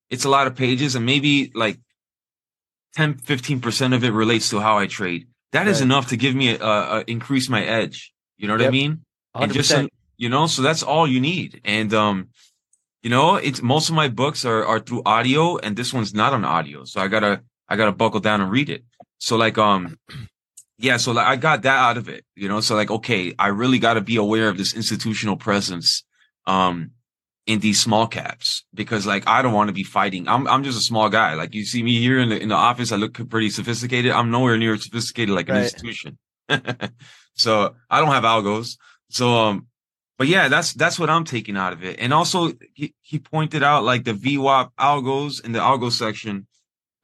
it's 0.10 0.25
a 0.25 0.30
lot 0.30 0.48
of 0.48 0.56
pages 0.56 0.96
and 0.96 1.06
maybe 1.06 1.51
like 1.56 1.80
10, 2.96 3.16
15% 3.16 3.96
of 3.96 4.04
it 4.04 4.12
relates 4.12 4.50
to 4.50 4.60
how 4.60 4.78
I 4.78 4.88
trade. 4.88 5.28
That 5.51 5.60
right. 5.62 5.68
is 5.68 5.82
enough 5.82 6.10
to 6.10 6.18
give 6.18 6.36
me 6.36 6.56
a, 6.56 6.63
a, 6.63 7.04
increase 7.08 7.50
my 7.50 7.63
edge. 7.63 8.13
You 8.38 8.48
know 8.48 8.54
what 8.54 8.62
yep. 8.62 8.70
I 8.70 8.72
mean? 8.72 9.06
100%. 9.36 9.44
And 9.44 9.54
just, 9.54 9.72
you 10.19 10.27
know, 10.27 10.45
so 10.47 10.61
that's 10.61 10.83
all 10.83 11.07
you 11.07 11.21
need. 11.21 11.61
And, 11.63 11.93
um, 11.93 12.27
you 13.01 13.09
know, 13.09 13.38
it's 13.38 13.61
most 13.61 13.88
of 13.88 13.95
my 13.95 14.09
books 14.09 14.43
are, 14.43 14.65
are 14.65 14.81
through 14.81 15.01
audio 15.05 15.57
and 15.57 15.77
this 15.77 15.93
one's 15.93 16.13
not 16.13 16.33
on 16.33 16.43
audio. 16.43 16.83
So 16.83 16.99
I 16.99 17.07
gotta, 17.07 17.41
I 17.69 17.77
gotta 17.77 17.93
buckle 17.93 18.19
down 18.19 18.41
and 18.41 18.51
read 18.51 18.69
it. 18.69 18.83
So 19.17 19.38
like, 19.38 19.57
um, 19.57 19.97
yeah, 20.77 20.97
so 20.97 21.13
like 21.13 21.25
I 21.25 21.38
got 21.38 21.61
that 21.61 21.77
out 21.77 21.97
of 21.97 22.09
it, 22.09 22.25
you 22.35 22.49
know, 22.49 22.59
so 22.59 22.75
like, 22.75 22.91
okay, 22.91 23.33
I 23.39 23.47
really 23.47 23.79
got 23.79 23.93
to 23.93 24.01
be 24.01 24.17
aware 24.17 24.49
of 24.49 24.57
this 24.57 24.73
institutional 24.73 25.38
presence, 25.38 26.03
um, 26.45 26.91
in 27.47 27.59
these 27.59 27.81
small 27.81 28.05
caps 28.05 28.63
because 28.75 29.07
like 29.07 29.27
I 29.27 29.41
don't 29.41 29.53
want 29.53 29.69
to 29.69 29.73
be 29.73 29.83
fighting. 29.83 30.27
I'm 30.27 30.47
I'm 30.47 30.63
just 30.63 30.77
a 30.77 30.83
small 30.83 31.09
guy. 31.09 31.33
Like 31.33 31.55
you 31.55 31.65
see 31.65 31.81
me 31.81 31.97
here 31.99 32.19
in 32.19 32.29
the 32.29 32.39
in 32.39 32.49
the 32.49 32.55
office, 32.55 32.91
I 32.91 32.97
look 32.97 33.27
pretty 33.27 33.49
sophisticated. 33.49 34.11
I'm 34.11 34.29
nowhere 34.29 34.55
near 34.55 34.77
sophisticated 34.77 35.33
like 35.33 35.49
an 35.49 35.55
institution. 35.55 36.19
so 37.33 37.73
I 37.89 38.01
don't 38.01 38.11
have 38.11 38.23
algos. 38.23 38.77
So 39.09 39.33
um 39.33 39.65
but 40.19 40.27
yeah, 40.27 40.49
that's 40.49 40.73
that's 40.73 40.99
what 40.99 41.09
I'm 41.09 41.25
taking 41.25 41.57
out 41.57 41.73
of 41.73 41.83
it. 41.83 41.97
And 41.99 42.13
also, 42.13 42.51
he, 42.75 42.93
he 43.01 43.19
pointed 43.19 43.63
out 43.63 43.85
like 43.85 44.03
the 44.05 44.13
VWAP 44.13 44.71
algos 44.79 45.43
in 45.43 45.53
the 45.53 45.59
algo 45.59 45.91
section, 45.91 46.47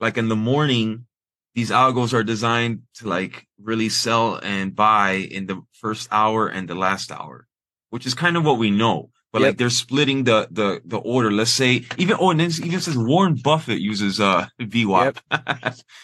like 0.01 0.17
in 0.19 0.29
the 0.29 0.35
morning, 0.35 1.07
these 1.55 1.71
algos 1.71 2.13
are 2.13 2.23
designed 2.23 2.81
to 2.95 3.07
like 3.07 3.47
really 3.59 3.89
sell 3.89 4.35
and 4.43 4.75
buy 4.75 5.13
in 5.13 5.47
the 5.47 5.61
first 5.73 6.09
hour 6.11 6.47
and 6.49 6.67
the 6.69 6.75
last 6.75 7.11
hour, 7.11 7.47
which 7.91 8.05
is 8.05 8.13
kind 8.13 8.37
of 8.37 8.45
what 8.45 8.59
we 8.59 8.69
know. 8.71 9.09
but 9.33 9.41
Yep. 9.41 9.47
like 9.49 9.57
they're 9.57 9.69
splitting 9.69 10.25
the 10.25 10.47
the 10.51 10.81
the 10.85 10.97
order. 10.99 11.31
Let's 11.31 11.51
say 11.51 11.85
even 11.97 12.17
oh, 12.19 12.31
and 12.31 12.39
then 12.39 12.51
even 12.63 12.79
says 12.81 12.97
Warren 12.97 13.35
Buffett 13.35 13.79
uses 13.81 14.19
uh 14.19 14.47
VWAP. 14.61 15.17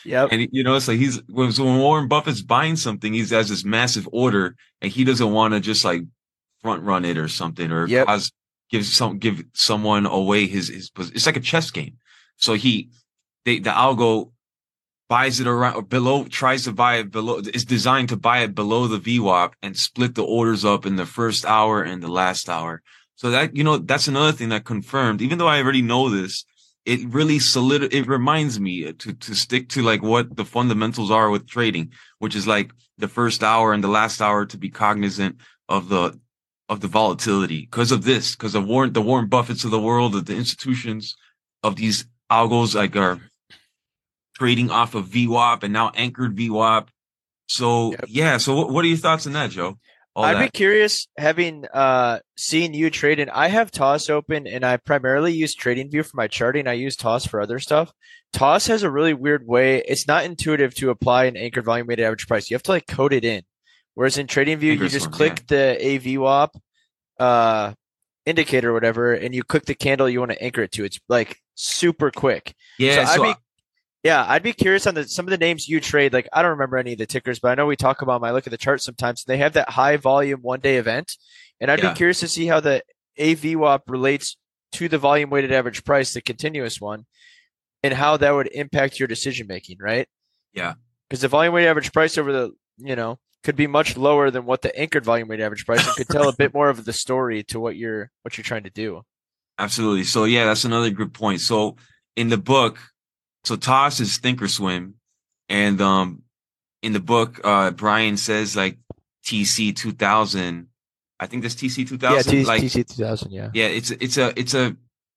Yep. 0.05 0.31
And 0.31 0.47
you 0.51 0.63
know, 0.63 0.75
it's 0.75 0.87
like 0.87 0.97
he's 0.99 1.21
when 1.29 1.51
Warren 1.57 2.07
Buffett's 2.07 2.41
buying 2.41 2.75
something, 2.77 3.13
he 3.13 3.25
has 3.27 3.49
this 3.49 3.63
massive 3.65 4.07
order, 4.11 4.55
and 4.81 4.91
he 4.91 5.03
doesn't 5.03 5.31
want 5.31 5.53
to 5.53 5.59
just 5.59 5.85
like 5.85 6.03
front 6.61 6.83
run 6.83 7.05
it 7.05 7.17
or 7.17 7.27
something, 7.27 7.71
or 7.71 7.87
Yep. 7.87 8.07
cause 8.07 8.31
give 8.69 8.85
some 8.85 9.17
give 9.17 9.43
someone 9.53 10.05
away 10.05 10.47
his 10.47 10.69
his. 10.69 10.91
It's 10.97 11.25
like 11.25 11.37
a 11.37 11.41
chess 11.41 11.71
game. 11.71 11.97
So 12.37 12.53
he, 12.53 12.89
they 13.45 13.59
the 13.59 13.71
algo 13.71 14.31
buys 15.09 15.39
it 15.39 15.47
around 15.47 15.75
or 15.75 15.81
below, 15.81 16.23
tries 16.23 16.63
to 16.63 16.71
buy 16.71 16.95
it 16.95 17.11
below. 17.11 17.39
It's 17.39 17.65
designed 17.65 18.09
to 18.09 18.17
buy 18.17 18.39
it 18.39 18.55
below 18.55 18.87
the 18.87 18.99
VWAP 18.99 19.53
and 19.61 19.77
split 19.77 20.15
the 20.15 20.23
orders 20.23 20.63
up 20.63 20.85
in 20.85 20.95
the 20.95 21.05
first 21.05 21.45
hour 21.45 21.83
and 21.83 22.01
the 22.01 22.11
last 22.11 22.49
hour. 22.49 22.81
So 23.15 23.29
that 23.31 23.55
you 23.55 23.63
know, 23.63 23.77
that's 23.77 24.07
another 24.07 24.31
thing 24.31 24.49
that 24.49 24.65
confirmed. 24.65 25.21
Even 25.21 25.37
though 25.37 25.47
I 25.47 25.61
already 25.61 25.81
know 25.81 26.09
this, 26.09 26.45
it 26.85 27.13
really 27.13 27.39
solid 27.39 27.93
it 27.93 28.07
reminds 28.07 28.59
me 28.59 28.91
to 28.93 29.13
to 29.13 29.35
stick 29.35 29.69
to 29.69 29.81
like 29.81 30.01
what 30.01 30.35
the 30.35 30.45
fundamentals 30.45 31.11
are 31.11 31.29
with 31.29 31.47
trading 31.47 31.91
which 32.19 32.35
is 32.35 32.47
like 32.47 32.71
the 32.97 33.07
first 33.07 33.43
hour 33.43 33.73
and 33.73 33.83
the 33.83 33.87
last 33.87 34.21
hour 34.21 34.45
to 34.45 34.57
be 34.57 34.69
cognizant 34.69 35.35
of 35.69 35.89
the 35.89 36.19
of 36.71 36.79
the 36.79 36.87
volatility 36.87 37.67
because 37.69 37.91
of 37.91 38.05
this 38.05 38.33
because 38.33 38.55
of 38.55 38.65
warren 38.65 38.93
the 38.93 39.01
warren 39.01 39.27
buffetts 39.27 39.65
of 39.65 39.71
the 39.71 39.79
world 39.79 40.15
of 40.15 40.25
the 40.25 40.35
institutions 40.35 41.17
of 41.63 41.75
these 41.75 42.05
algos 42.31 42.73
like 42.73 42.95
are 42.95 43.19
trading 44.35 44.71
off 44.71 44.95
of 44.95 45.05
VWAP 45.07 45.63
and 45.63 45.73
now 45.73 45.91
anchored 45.95 46.35
VWAP. 46.35 46.87
So 47.47 47.91
Yep. 47.91 48.05
yeah, 48.07 48.37
so 48.37 48.55
what, 48.55 48.69
what 48.71 48.85
are 48.85 48.87
your 48.87 48.97
thoughts 48.97 49.27
on 49.27 49.33
that, 49.33 49.51
Joe? 49.51 49.77
All 50.15 50.23
I'd 50.23 50.39
be 50.39 50.49
curious 50.49 51.07
having 51.17 51.65
uh 51.73 52.19
seen 52.37 52.73
you 52.73 52.89
trade 52.89 53.19
and 53.19 53.29
I 53.29 53.49
have 53.49 53.69
Toss 53.69 54.09
open 54.09 54.47
and 54.47 54.65
I 54.65 54.77
primarily 54.77 55.33
use 55.33 55.53
TradingView 55.55 56.05
for 56.05 56.15
my 56.15 56.27
charting. 56.27 56.67
I 56.67 56.73
use 56.73 56.95
Toss 56.95 57.25
for 57.25 57.41
other 57.41 57.59
stuff. 57.59 57.91
Toss 58.31 58.67
has 58.67 58.83
a 58.83 58.89
really 58.89 59.13
weird 59.13 59.45
way. 59.45 59.79
It's 59.79 60.07
not 60.07 60.23
intuitive 60.23 60.73
to 60.75 60.89
apply 60.89 61.25
an 61.25 61.35
anchored 61.35 61.65
volume 61.65 61.87
weighted 61.87 62.05
average 62.05 62.27
price. 62.27 62.49
You 62.49 62.55
have 62.55 62.63
to 62.63 62.71
like 62.71 62.87
code 62.87 63.11
it 63.11 63.25
in. 63.25 63.43
Whereas 63.95 64.17
in 64.17 64.27
TradingView, 64.27 64.79
you 64.79 64.89
just 64.89 65.11
click 65.11 65.45
the 65.47 65.77
AVWAP 65.81 66.49
uh 67.19 67.73
indicator 68.25 68.69
or 68.69 68.73
whatever 68.73 69.13
and 69.13 69.33
you 69.35 69.43
click 69.43 69.65
the 69.65 69.75
candle 69.75 70.07
you 70.09 70.19
want 70.19 70.31
to 70.31 70.41
anchor 70.43 70.61
it 70.61 70.71
to. 70.73 70.83
It's 70.85 70.99
like 71.09 71.37
super 71.55 72.11
quick. 72.11 72.53
yeah, 72.79 73.05
so 73.05 73.15
so, 73.15 73.23
I'd 73.23 73.33
be 73.33 73.39
yeah, 74.03 74.25
I'd 74.27 74.43
be 74.43 74.53
curious 74.53 74.87
on 74.87 74.95
the 74.95 75.07
some 75.07 75.25
of 75.25 75.31
the 75.31 75.37
names 75.37 75.67
you 75.67 75.79
trade. 75.79 76.13
Like 76.13 76.27
I 76.33 76.41
don't 76.41 76.51
remember 76.51 76.77
any 76.77 76.93
of 76.93 76.97
the 76.99 77.05
tickers, 77.05 77.39
but 77.39 77.49
I 77.51 77.55
know 77.55 77.65
we 77.67 77.75
talk 77.75 78.01
about 78.01 78.21
them. 78.21 78.23
I 78.23 78.31
look 78.31 78.47
at 78.47 78.51
the 78.51 78.57
chart 78.57 78.81
sometimes. 78.81 79.23
They 79.23 79.37
have 79.37 79.53
that 79.53 79.69
high 79.69 79.97
volume 79.97 80.39
one 80.41 80.59
day 80.59 80.77
event, 80.77 81.17
and 81.59 81.69
I'd 81.69 81.79
Yeah. 81.83 81.89
be 81.91 81.97
curious 81.97 82.19
to 82.21 82.27
see 82.27 82.47
how 82.47 82.59
the 82.59 82.81
AVWAP 83.19 83.81
relates 83.87 84.37
to 84.73 84.87
the 84.87 84.97
volume 84.97 85.29
weighted 85.29 85.51
average 85.51 85.83
price, 85.83 86.13
the 86.13 86.21
continuous 86.21 86.79
one, 86.81 87.05
and 87.83 87.93
how 87.93 88.17
that 88.17 88.31
would 88.31 88.47
impact 88.53 88.99
your 88.99 89.07
decision 89.07 89.45
making. 89.47 89.77
Right? 89.79 90.07
Yeah. 90.53 90.73
Because 91.09 91.21
the 91.21 91.27
volume 91.27 91.53
weighted 91.53 91.69
average 91.69 91.91
price 91.91 92.17
over 92.17 92.31
the 92.31 92.51
you 92.83 92.95
know 92.95 93.19
could 93.43 93.55
be 93.55 93.67
much 93.67 93.97
lower 93.97 94.29
than 94.29 94.45
what 94.45 94.61
the 94.61 94.77
anchored 94.77 95.03
volume 95.03 95.27
weighted 95.27 95.45
average 95.45 95.65
price, 95.65 95.85
and 95.85 95.95
could 95.95 96.07
tell 96.09 96.29
a 96.29 96.35
bit 96.35 96.53
more 96.53 96.69
of 96.69 96.85
the 96.85 96.93
story 96.93 97.43
to 97.45 97.59
what 97.59 97.75
you're 97.75 98.11
what 98.23 98.37
you're 98.37 98.43
trying 98.43 98.63
to 98.63 98.69
do. 98.69 99.01
Absolutely. 99.57 100.03
So 100.03 100.25
yeah, 100.25 100.45
that's 100.45 100.65
another 100.65 100.89
good 100.89 101.13
point. 101.13 101.41
So 101.41 101.75
in 102.15 102.29
the 102.29 102.37
book, 102.37 102.79
so 103.43 103.55
Toss 103.55 103.99
is 103.99 104.19
Thinkorswim, 104.19 104.93
and 105.49 105.81
um, 105.81 106.23
in 106.81 106.93
the 106.93 106.99
book, 106.99 107.39
uh, 107.43 107.71
Brian 107.71 108.17
says 108.17 108.55
like 108.55 108.77
TC 109.25 109.75
two 109.75 109.91
thousand. 109.91 110.67
I 111.19 111.27
think 111.27 111.43
that's 111.43 111.55
TC 111.55 111.87
two 111.87 111.97
thousand. 111.97 112.33
Yeah. 112.33 112.39
T- 112.41 112.45
like 112.45 112.61
TC 112.63 112.95
two 112.95 113.03
thousand. 113.03 113.31
Yeah. 113.31 113.49
yeah, 113.53 113.67
it's 113.67 113.91
it's 113.91 114.17
a 114.17 114.37
it's 114.39 114.53
a 114.53 114.75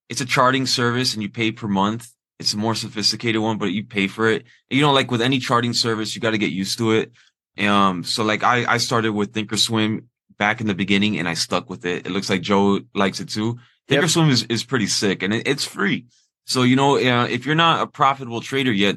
it's 0.08 0.20
a 0.20 0.26
charting 0.26 0.66
service, 0.66 1.14
and 1.14 1.22
you 1.22 1.30
pay 1.30 1.52
per 1.52 1.68
month. 1.68 2.10
It's 2.38 2.52
a 2.52 2.56
more 2.56 2.74
sophisticated 2.74 3.40
one, 3.40 3.58
but 3.58 3.66
you 3.66 3.84
pay 3.84 4.08
for 4.08 4.28
it. 4.28 4.42
And, 4.68 4.76
you 4.76 4.82
know, 4.82 4.92
like 4.92 5.10
with 5.10 5.22
any 5.22 5.38
charting 5.38 5.72
service, 5.72 6.14
you 6.14 6.20
got 6.20 6.32
to 6.32 6.38
get 6.38 6.50
used 6.50 6.78
to 6.78 6.92
it. 6.92 7.12
Um, 7.58 8.04
so 8.04 8.24
like 8.24 8.42
I 8.42 8.74
I 8.74 8.78
started 8.78 9.12
with 9.12 9.32
Thinkorswim 9.32 10.04
back 10.38 10.60
in 10.60 10.66
the 10.66 10.74
beginning, 10.74 11.18
and 11.18 11.28
I 11.28 11.34
stuck 11.34 11.70
with 11.70 11.84
it. 11.84 12.06
It 12.06 12.10
looks 12.10 12.28
like 12.28 12.42
Joe 12.42 12.80
likes 12.94 13.20
it 13.20 13.28
too. 13.28 13.58
Yep. 13.88 14.04
Thinkorswim 14.04 14.30
is, 14.30 14.44
is 14.44 14.64
pretty 14.64 14.86
sick 14.86 15.22
and 15.22 15.34
it, 15.34 15.46
it's 15.46 15.64
free. 15.64 16.06
So, 16.46 16.62
you 16.62 16.76
know, 16.76 16.96
uh, 16.96 17.26
if 17.26 17.46
you're 17.46 17.54
not 17.54 17.82
a 17.82 17.86
profitable 17.86 18.40
trader 18.40 18.72
yet, 18.72 18.96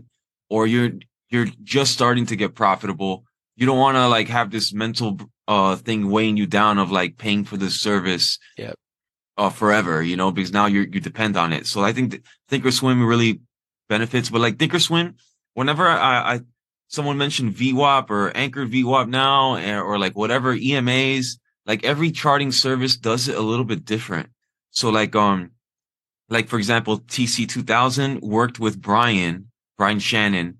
or 0.49 0.65
you're, 0.65 0.91
you're 1.29 1.47
just 1.63 1.91
starting 1.91 2.25
to 2.27 2.35
get 2.35 2.55
profitable, 2.55 3.25
you 3.55 3.65
don't 3.65 3.77
want 3.77 3.95
to 3.95 4.07
like 4.07 4.29
have 4.29 4.49
this 4.49 4.73
mental, 4.73 5.19
uh, 5.47 5.75
thing 5.75 6.09
weighing 6.09 6.37
you 6.37 6.45
down 6.45 6.77
of 6.77 6.91
like 6.91 7.17
paying 7.17 7.43
for 7.43 7.57
this 7.57 7.79
service. 7.79 8.39
Yep. 8.57 8.75
Uh, 9.37 9.49
forever, 9.49 10.01
you 10.01 10.17
know, 10.17 10.31
because 10.31 10.51
now 10.51 10.65
you're, 10.65 10.87
you 10.87 10.99
depend 10.99 11.37
on 11.37 11.53
it. 11.53 11.67
So 11.67 11.83
I 11.83 11.93
think 11.93 12.11
th- 12.11 12.23
Thinkorswim 12.49 13.07
really 13.07 13.41
benefits, 13.87 14.29
but 14.29 14.41
like 14.41 14.57
Thinkorswim, 14.57 15.13
whenever 15.53 15.85
I, 15.87 16.35
I, 16.35 16.39
someone 16.87 17.17
mentioned 17.17 17.55
VWAP 17.55 18.09
or 18.09 18.35
Anchor 18.35 18.65
VWAP 18.65 19.09
now, 19.09 19.55
or, 19.55 19.83
or 19.83 19.99
like 19.99 20.15
whatever 20.15 20.55
EMAs, 20.55 21.37
like 21.65 21.83
every 21.83 22.11
charting 22.11 22.51
service 22.51 22.95
does 22.95 23.27
it 23.27 23.35
a 23.35 23.41
little 23.41 23.65
bit 23.65 23.85
different. 23.85 24.29
So 24.71 24.89
like, 24.89 25.15
um, 25.15 25.51
like 26.29 26.47
for 26.47 26.57
example, 26.57 26.99
TC 26.99 27.47
2000 27.47 28.21
worked 28.21 28.59
with 28.59 28.81
Brian, 28.81 29.51
Brian 29.77 29.99
Shannon, 29.99 30.57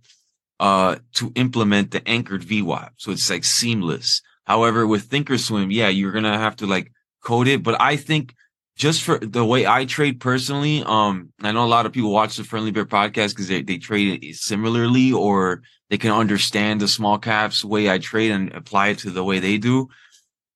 uh, 0.60 0.98
to 1.14 1.32
implement 1.36 1.92
the 1.92 2.08
anchored 2.08 2.42
VWAP. 2.42 2.90
So 2.98 3.12
it's 3.12 3.30
like 3.30 3.44
seamless. 3.44 4.22
However, 4.46 4.88
with 4.88 5.10
Thinkorswim, 5.10 5.74
yeah, 5.74 5.90
you're 5.90 6.14
going 6.14 6.24
to 6.24 6.38
have 6.38 6.56
to 6.58 6.66
like 6.66 6.92
code 7.24 7.48
it. 7.48 7.64
But 7.64 7.80
I 7.82 7.98
think 7.98 8.34
just 8.78 9.04
for 9.04 9.18
the 9.18 9.44
way 9.44 9.66
I 9.66 9.86
trade 9.86 10.20
personally, 10.20 10.84
um, 10.86 11.34
I 11.42 11.52
know 11.52 11.66
a 11.66 11.68
lot 11.68 11.86
of 11.86 11.92
people 11.92 12.12
watch 12.12 12.38
the 12.38 12.44
Friendly 12.44 12.72
Bear 12.72 12.86
podcast 12.86 13.30
because 13.30 13.48
they, 13.48 13.62
they 13.62 13.78
trade 13.78 14.36
similarly 14.36 15.12
or 15.12 15.64
they 15.90 15.98
can 15.98 16.12
understand 16.12 16.82
the 16.82 16.88
small 16.88 17.18
caps 17.18 17.64
way 17.64 17.90
I 17.90 17.98
trade 17.98 18.32
and 18.32 18.54
apply 18.54 18.90
it 18.90 19.00
to 19.00 19.10
the 19.10 19.24
way 19.24 19.40
they 19.40 19.58
do, 19.58 19.90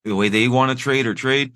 the 0.03 0.15
way 0.15 0.29
they 0.29 0.47
want 0.47 0.71
to 0.71 0.81
trade 0.81 1.05
or 1.05 1.13
trade 1.13 1.53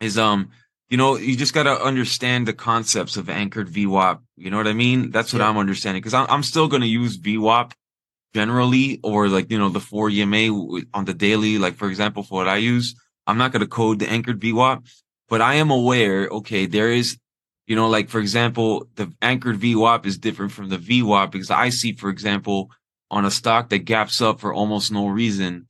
is, 0.00 0.18
um, 0.18 0.50
you 0.90 0.96
know, 0.98 1.16
you 1.16 1.36
just 1.36 1.54
got 1.54 1.62
to 1.62 1.82
understand 1.82 2.46
the 2.46 2.52
concepts 2.52 3.16
of 3.16 3.30
anchored 3.30 3.68
VWAP. 3.68 4.20
You 4.36 4.50
know 4.50 4.58
what 4.58 4.66
I 4.66 4.74
mean? 4.74 5.10
That's 5.10 5.32
what 5.32 5.40
Yeah. 5.40 5.48
I'm 5.48 5.58
understanding 5.58 6.00
because 6.00 6.14
I'm, 6.14 6.26
I'm 6.28 6.42
still 6.42 6.68
going 6.68 6.82
to 6.82 6.88
use 6.88 7.16
VWAP 7.18 7.72
generally 8.34 9.00
or 9.02 9.28
like, 9.28 9.50
you 9.50 9.58
know, 9.58 9.68
the 9.68 9.80
four 9.80 10.10
EMA 10.10 10.82
on 10.92 11.04
the 11.04 11.14
daily, 11.14 11.58
like 11.58 11.76
for 11.76 11.88
example, 11.88 12.22
for 12.22 12.34
what 12.34 12.48
I 12.48 12.56
use, 12.56 12.94
I'm 13.26 13.38
not 13.38 13.52
going 13.52 13.60
to 13.60 13.66
code 13.68 14.00
the 14.00 14.10
anchored 14.10 14.40
VWAP, 14.40 14.86
but 15.28 15.40
I 15.40 15.54
am 15.54 15.70
aware, 15.70 16.28
okay, 16.28 16.66
there 16.66 16.90
is, 16.90 17.16
you 17.66 17.76
know, 17.76 17.88
like 17.88 18.08
for 18.08 18.20
example, 18.20 18.86
the 18.96 19.12
anchored 19.22 19.60
VWAP 19.60 20.04
is 20.04 20.18
different 20.18 20.52
from 20.52 20.68
the 20.68 20.78
VWAP 20.78 21.30
because 21.30 21.50
I 21.50 21.70
see, 21.70 21.92
for 21.92 22.10
example, 22.10 22.70
on 23.12 23.24
a 23.26 23.30
stock 23.30 23.68
that 23.68 23.80
gaps 23.80 24.20
up 24.20 24.40
for 24.40 24.52
almost 24.52 24.90
no 24.90 25.06
reason, 25.06 25.68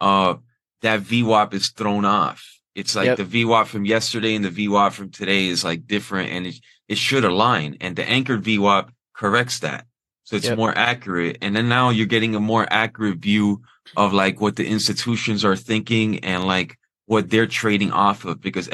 uh, 0.00 0.34
that 0.82 1.00
VWAP 1.00 1.54
is 1.54 1.70
thrown 1.70 2.04
off. 2.04 2.46
It's 2.74 2.94
like 2.94 3.06
Yep. 3.06 3.16
the 3.18 3.24
VWAP 3.24 3.66
from 3.66 3.84
yesterday 3.84 4.34
and 4.34 4.44
the 4.44 4.50
VWAP 4.50 4.92
from 4.92 5.10
today 5.10 5.48
is 5.48 5.64
like 5.64 5.86
different 5.86 6.30
and 6.30 6.46
it, 6.46 6.56
it 6.88 6.98
should 6.98 7.24
align. 7.24 7.78
And 7.80 7.96
the 7.96 8.08
anchored 8.08 8.42
VWAP 8.44 8.90
corrects 9.14 9.58
that. 9.60 9.86
So 10.24 10.36
it's 10.36 10.46
Yep. 10.46 10.58
more 10.58 10.76
accurate. 10.76 11.38
And 11.42 11.56
then 11.56 11.68
now 11.68 11.90
you're 11.90 12.06
getting 12.06 12.34
a 12.34 12.40
more 12.40 12.66
accurate 12.70 13.18
view 13.18 13.62
of 13.96 14.12
like 14.12 14.40
what 14.40 14.56
the 14.56 14.66
institutions 14.66 15.44
are 15.44 15.56
thinking 15.56 16.20
and 16.20 16.44
like 16.44 16.78
what 17.06 17.30
they're 17.30 17.46
trading 17.46 17.90
off 17.92 18.24
of 18.24 18.40
because 18.40 18.68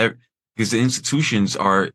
because 0.57 0.71
the 0.71 0.81
institutions 0.81 1.57
are 1.57 1.91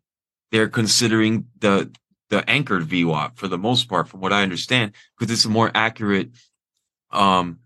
they're 0.51 0.70
considering 0.70 1.46
the 1.60 1.89
the 2.30 2.48
anchored 2.50 2.84
VWAP 2.84 3.38
for 3.38 3.48
the 3.48 3.58
most 3.58 3.88
part, 3.88 4.08
from 4.08 4.22
what 4.22 4.34
I 4.34 4.44
understand, 4.44 4.94
because 5.18 5.32
it's 5.32 5.46
a 5.46 5.50
more 5.50 5.72
accurate 5.74 6.32
um 7.12 7.60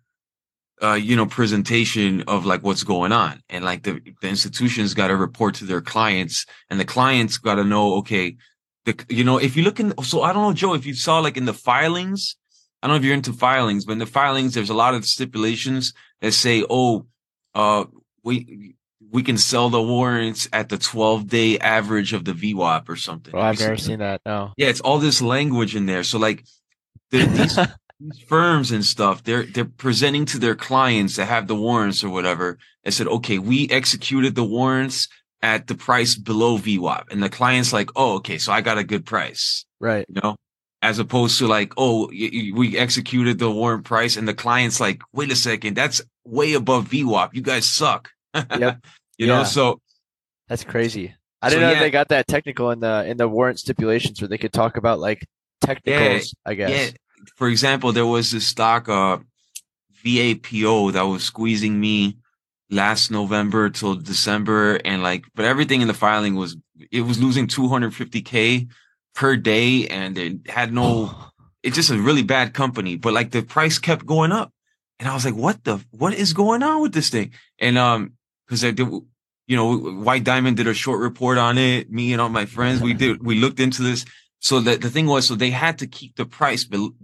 uh 0.81 0.93
you 0.93 1.15
know 1.15 1.25
presentation 1.25 2.23
of 2.27 2.45
like 2.45 2.63
what's 2.63 2.83
going 2.83 3.11
on. 3.11 3.41
And 3.49 3.63
like 3.63 3.83
the 3.83 4.01
the 4.21 4.27
institutions 4.27 4.93
got 4.93 5.07
to 5.07 5.15
report 5.15 5.55
to 5.55 5.65
their 5.65 5.81
clients 5.81 6.45
and 6.69 6.79
the 6.79 6.85
clients 6.85 7.37
got 7.37 7.55
to 7.55 7.63
know 7.63 7.95
okay 7.95 8.35
the 8.85 9.05
you 9.09 9.23
know 9.23 9.37
if 9.37 9.55
you 9.55 9.63
look 9.63 9.79
in 9.79 9.93
so 10.03 10.21
I 10.21 10.33
don't 10.33 10.43
know 10.43 10.53
Joe 10.53 10.73
if 10.73 10.85
you 10.85 10.93
saw 10.93 11.19
like 11.19 11.37
in 11.37 11.45
the 11.45 11.53
filings 11.53 12.35
I 12.81 12.87
don't 12.87 12.95
know 12.95 12.99
if 12.99 13.05
you're 13.05 13.13
into 13.13 13.33
filings 13.33 13.85
but 13.85 13.93
in 13.93 13.99
the 13.99 14.05
filings 14.05 14.53
there's 14.53 14.69
a 14.69 14.75
lot 14.75 14.93
of 14.93 15.05
stipulations 15.05 15.93
that 16.21 16.33
say 16.33 16.63
oh 16.69 17.05
uh 17.53 17.85
we 18.23 18.76
we 19.11 19.23
can 19.23 19.37
sell 19.37 19.69
the 19.69 19.81
warrants 19.81 20.47
at 20.51 20.69
the 20.69 20.77
12 20.77 21.27
day 21.27 21.57
average 21.59 22.13
of 22.13 22.25
the 22.25 22.33
VWAP 22.33 22.89
or 22.89 22.95
something. 22.95 23.33
Well, 23.33 23.43
I've 23.43 23.59
never 23.59 23.77
seen 23.77 23.99
that. 23.99 24.21
No. 24.25 24.53
yeah, 24.57 24.67
it's 24.67 24.81
all 24.81 24.99
this 24.99 25.21
language 25.21 25.75
in 25.75 25.85
there. 25.85 26.03
So 26.03 26.17
like 26.19 26.43
the, 27.11 27.25
these, 27.25 27.55
these 27.99 28.19
firms 28.27 28.71
and 28.71 28.83
stuff, 28.83 29.23
they're 29.23 29.43
they're 29.43 29.65
presenting 29.65 30.25
to 30.25 30.39
their 30.39 30.55
clients 30.55 31.15
that 31.15 31.25
have 31.25 31.47
the 31.47 31.55
warrants 31.55 32.03
or 32.03 32.09
whatever. 32.09 32.57
They 32.83 32.91
said, 32.91 33.07
okay, 33.07 33.39
we 33.39 33.69
executed 33.69 34.35
the 34.35 34.43
warrants 34.43 35.07
at 35.41 35.67
the 35.67 35.75
price 35.75 36.15
below 36.15 36.57
VWAP, 36.57 37.11
and 37.11 37.21
the 37.21 37.29
client's 37.29 37.71
like, 37.71 37.89
oh, 37.95 38.15
okay, 38.15 38.37
so 38.37 38.51
I 38.51 38.61
got 38.61 38.77
a 38.79 38.83
good 38.83 39.05
price, 39.05 39.65
Right. 39.79 40.05
you 40.09 40.19
know. 40.23 40.35
As 40.81 40.99
opposed 40.99 41.39
to 41.39 41.47
like, 41.47 41.73
oh, 41.77 42.07
we 42.07 42.77
executed 42.77 43.39
the 43.39 43.49
warrant 43.51 43.83
price, 43.85 44.15
and 44.17 44.27
the 44.27 44.33
client's 44.33 44.79
like, 44.79 45.01
wait 45.13 45.31
a 45.31 45.35
second, 45.35 45.75
that's 45.75 46.01
way 46.25 46.53
above 46.53 46.89
VWAP. 46.89 47.29
You 47.33 47.41
guys 47.41 47.65
suck. 47.65 48.09
Yep. 48.59 48.85
You 49.17 49.27
know, 49.27 49.43
so 49.43 49.81
That's 50.47 50.63
crazy. 50.63 51.15
I 51.41 51.49
So, 51.49 51.55
didn't 51.55 51.69
know 51.69 51.73
yeah. 51.73 51.79
they 51.79 51.91
got 51.91 52.09
that 52.09 52.27
technical 52.27 52.71
in 52.71 52.79
the 52.79 53.05
in 53.05 53.17
the 53.17 53.27
warrant 53.27 53.59
stipulations 53.59 54.21
where 54.21 54.27
they 54.27 54.37
could 54.37 54.53
talk 54.53 54.77
about 54.77 54.99
like 54.99 55.25
technicals. 55.61 56.33
I 56.45 56.53
guess. 56.55 56.69
Yeah. 56.69 56.97
For 57.35 57.47
example, 57.49 57.91
there 57.91 58.05
was 58.05 58.31
this 58.31 58.47
stock, 58.47 58.87
uh, 58.89 59.17
VAPO 60.03 60.93
that 60.93 61.01
was 61.03 61.23
squeezing 61.23 61.79
me 61.79 62.17
last 62.69 63.11
November 63.11 63.69
till 63.69 63.95
December. 63.95 64.79
And 64.85 65.03
like, 65.03 65.25
but 65.35 65.45
everything 65.45 65.81
in 65.81 65.87
the 65.87 65.93
filing 65.93 66.35
was, 66.35 66.55
it 66.91 67.01
was 67.01 67.19
losing 67.21 67.47
250K 67.47 68.69
per 69.15 69.35
day 69.35 69.87
and 69.87 70.17
it 70.17 70.49
had 70.49 70.71
no, 70.71 71.15
it's 71.63 71.75
just 71.75 71.89
a 71.89 71.97
really 71.97 72.23
bad 72.23 72.53
company, 72.53 72.95
but 72.95 73.13
like 73.13 73.31
the 73.31 73.41
price 73.41 73.79
kept 73.79 74.05
going 74.05 74.31
up. 74.31 74.53
And 74.99 75.09
I 75.09 75.13
was 75.13 75.25
like, 75.25 75.35
what 75.35 75.63
the, 75.63 75.83
what 75.91 76.13
is 76.13 76.33
going 76.33 76.63
on 76.63 76.81
with 76.81 76.93
this 76.93 77.09
thing? 77.09 77.31
And, 77.59 77.77
um, 77.77 78.13
cause 78.49 78.63
I 78.63 78.71
did, 78.71 78.87
you 78.87 79.55
know, 79.55 79.77
White 79.77 80.23
Diamond 80.23 80.57
did 80.57 80.67
a 80.67 80.73
short 80.73 80.99
report 80.99 81.37
on 81.37 81.57
it. 81.57 81.91
Me 81.91 82.11
and 82.13 82.21
all 82.21 82.29
my 82.29 82.45
friends, 82.45 82.81
we 82.81 82.93
did, 83.03 83.25
we 83.25 83.35
looked 83.35 83.59
into 83.59 83.83
this. 83.83 84.05
So 84.39 84.59
the, 84.59 84.77
the 84.77 84.89
thing 84.89 85.07
was, 85.07 85.27
so 85.27 85.35
they 85.35 85.49
had 85.49 85.79
to 85.79 85.87
keep 85.87 86.15
the 86.15 86.25
price 86.25 86.63
bel- 86.63 86.95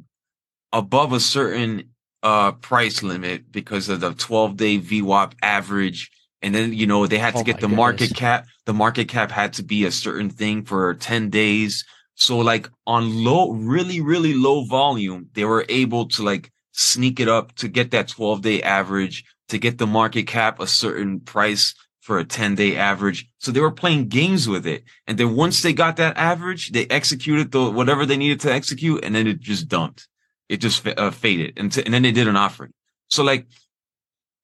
above 0.71 1.13
a 1.13 1.19
certain, 1.19 1.89
uh, 2.21 2.53
price 2.53 3.03
limit 3.03 3.51
because 3.51 3.89
of 3.89 3.99
the 3.99 4.13
12 4.13 4.55
day 4.57 4.79
VWAP 4.79 5.33
average. 5.41 6.09
And 6.41 6.53
then, 6.53 6.73
you 6.73 6.87
know, 6.87 7.07
they 7.07 7.17
had 7.17 7.33
to 7.35 7.39
Oh 7.39 7.43
get 7.43 7.61
the 7.61 7.69
market 7.69 8.15
cap. 8.15 8.45
The 8.65 8.73
market 8.73 9.07
cap 9.07 9.31
had 9.31 9.53
to 9.53 9.63
be 9.63 9.85
a 9.85 9.91
certain 9.91 10.29
thing 10.29 10.63
for 10.63 10.93
10 10.93 11.29
days. 11.29 11.85
So 12.15 12.37
like 12.39 12.69
on 12.85 13.23
low, 13.23 13.51
really, 13.51 14.01
really 14.01 14.33
low 14.33 14.65
volume, 14.65 15.29
they 15.33 15.45
were 15.45 15.65
able 15.69 16.07
to 16.09 16.23
like 16.23 16.51
sneak 16.73 17.19
it 17.19 17.27
up 17.27 17.53
to 17.55 17.67
get 17.67 17.91
that 17.91 18.07
12 18.07 18.41
day 18.41 18.61
average, 18.61 19.23
to 19.53 19.59
get 19.59 19.77
the 19.77 19.87
market 19.87 20.23
cap 20.23 20.59
a 20.59 20.67
certain 20.67 21.19
price 21.19 21.75
for 22.01 22.19
a 22.19 22.25
10 22.25 22.55
day 22.55 22.75
average. 22.75 23.29
So 23.37 23.51
they 23.51 23.61
were 23.61 23.71
playing 23.71 24.09
games 24.09 24.49
with 24.49 24.67
it. 24.67 24.83
And 25.07 25.17
then 25.17 25.35
once 25.35 25.61
they 25.61 25.71
got 25.71 25.95
that 25.97 26.17
average, 26.17 26.71
they 26.71 26.85
executed 26.87 27.51
the 27.51 27.71
whatever 27.71 28.05
they 28.05 28.17
needed 28.17 28.41
to 28.41 28.51
execute 28.51 29.05
and 29.05 29.15
then 29.15 29.25
it 29.25 29.39
just 29.39 29.69
dumped. 29.69 30.07
It 30.49 30.57
just 30.57 30.85
uh, 30.85 31.11
faded 31.11 31.53
and, 31.57 31.71
t- 31.71 31.81
and 31.83 31.93
then 31.93 32.01
they 32.01 32.11
did 32.11 32.27
an 32.27 32.35
offering. 32.35 32.73
So 33.09 33.23
like, 33.23 33.47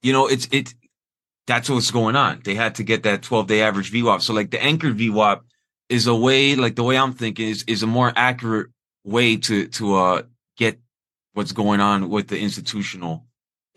you 0.01 0.13
know, 0.13 0.27
it's, 0.27 0.47
it, 0.51 0.73
that's 1.47 1.69
what's 1.69 1.91
going 1.91 2.15
on. 2.15 2.41
They 2.45 2.55
had 2.55 2.75
to 2.75 2.83
get 2.83 3.03
that 3.03 3.23
12 3.23 3.47
day 3.47 3.61
average 3.61 3.91
VWAP. 3.91 4.21
So 4.21 4.33
like 4.33 4.51
the 4.51 4.63
anchored 4.63 4.97
VWAP 4.97 5.41
is 5.89 6.07
a 6.07 6.15
way, 6.15 6.55
like 6.55 6.75
the 6.75 6.83
way 6.83 6.97
I'm 6.97 7.13
thinking 7.13 7.49
is, 7.49 7.65
is 7.67 7.83
a 7.83 7.87
more 7.87 8.13
accurate 8.15 8.69
way 9.03 9.35
to, 9.35 9.67
to, 9.67 9.95
uh, 9.95 10.21
get 10.55 10.79
what's 11.33 11.51
going 11.51 11.81
on 11.81 12.09
with 12.09 12.27
the 12.27 12.39
institutional 12.39 13.25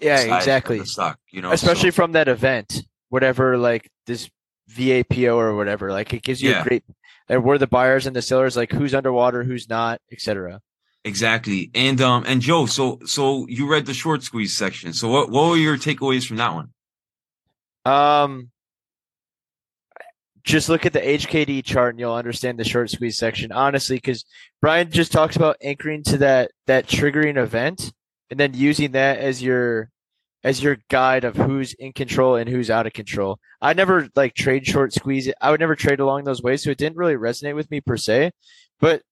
Yeah, 0.02 0.36
exactly. 0.36 0.84
stock, 0.84 1.18
you 1.30 1.40
know, 1.42 1.52
Especially 1.52 1.90
so, 1.90 1.94
from 1.96 2.12
that 2.12 2.28
event, 2.28 2.82
whatever 3.08 3.56
like 3.56 3.88
this 4.06 4.28
VAPO 4.70 5.34
or 5.34 5.54
whatever. 5.54 5.90
Like 5.92 6.12
it 6.12 6.22
gives 6.22 6.42
you 6.42 6.50
Yeah. 6.50 6.62
a 6.62 6.64
great 6.64 6.84
and 7.28 7.44
where 7.44 7.58
the 7.58 7.66
buyers 7.66 8.06
and 8.06 8.14
the 8.16 8.22
sellers 8.22 8.56
like 8.56 8.72
who's 8.72 8.94
underwater, 8.94 9.44
who's 9.44 9.68
not, 9.68 10.00
etc. 10.10 10.60
exactly. 11.04 11.70
And, 11.74 12.00
um, 12.00 12.24
and 12.26 12.40
Joe, 12.40 12.66
so, 12.66 12.98
so 13.04 13.46
you 13.48 13.70
read 13.70 13.86
the 13.86 13.94
short 13.94 14.22
squeeze 14.22 14.56
section. 14.56 14.92
So 14.92 15.08
what, 15.08 15.30
what 15.30 15.50
were 15.50 15.56
your 15.56 15.76
takeaways 15.76 16.26
from 16.26 16.36
that 16.38 16.54
one? 16.54 16.70
Um, 17.84 18.50
just 20.44 20.68
look 20.68 20.84
at 20.86 20.92
the 20.92 21.00
HKD 21.00 21.64
chart 21.64 21.94
and 21.94 22.00
you'll 22.00 22.14
understand 22.14 22.58
the 22.58 22.64
short 22.64 22.90
squeeze 22.90 23.16
section. 23.16 23.52
Honestly, 23.52 23.96
because 23.96 24.24
Brian 24.60 24.90
just 24.90 25.12
talks 25.12 25.36
about 25.36 25.56
anchoring 25.62 26.02
to 26.04 26.18
that 26.18 26.50
that 26.66 26.86
triggering 26.86 27.36
event 27.36 27.92
and 28.32 28.40
then 28.40 28.54
using 28.54 28.92
that 28.92 29.18
as 29.18 29.42
your 29.42 29.90
as 30.42 30.62
your 30.62 30.78
guide 30.88 31.24
of 31.24 31.36
who's 31.36 31.74
in 31.74 31.92
control 31.92 32.34
and 32.34 32.48
who's 32.48 32.70
out 32.70 32.86
of 32.86 32.94
control. 32.94 33.38
I 33.60 33.74
never 33.74 34.08
like 34.16 34.34
trade 34.34 34.66
short 34.66 34.94
squeeze. 34.94 35.30
I 35.38 35.50
would 35.50 35.60
never 35.60 35.76
trade 35.76 36.00
along 36.00 36.24
those 36.24 36.42
ways, 36.42 36.64
so 36.64 36.70
it 36.70 36.78
didn't 36.78 36.96
really 36.96 37.14
resonate 37.14 37.54
with 37.54 37.70
me 37.70 37.82
per 37.82 37.98
se. 37.98 38.30
But 38.80 39.02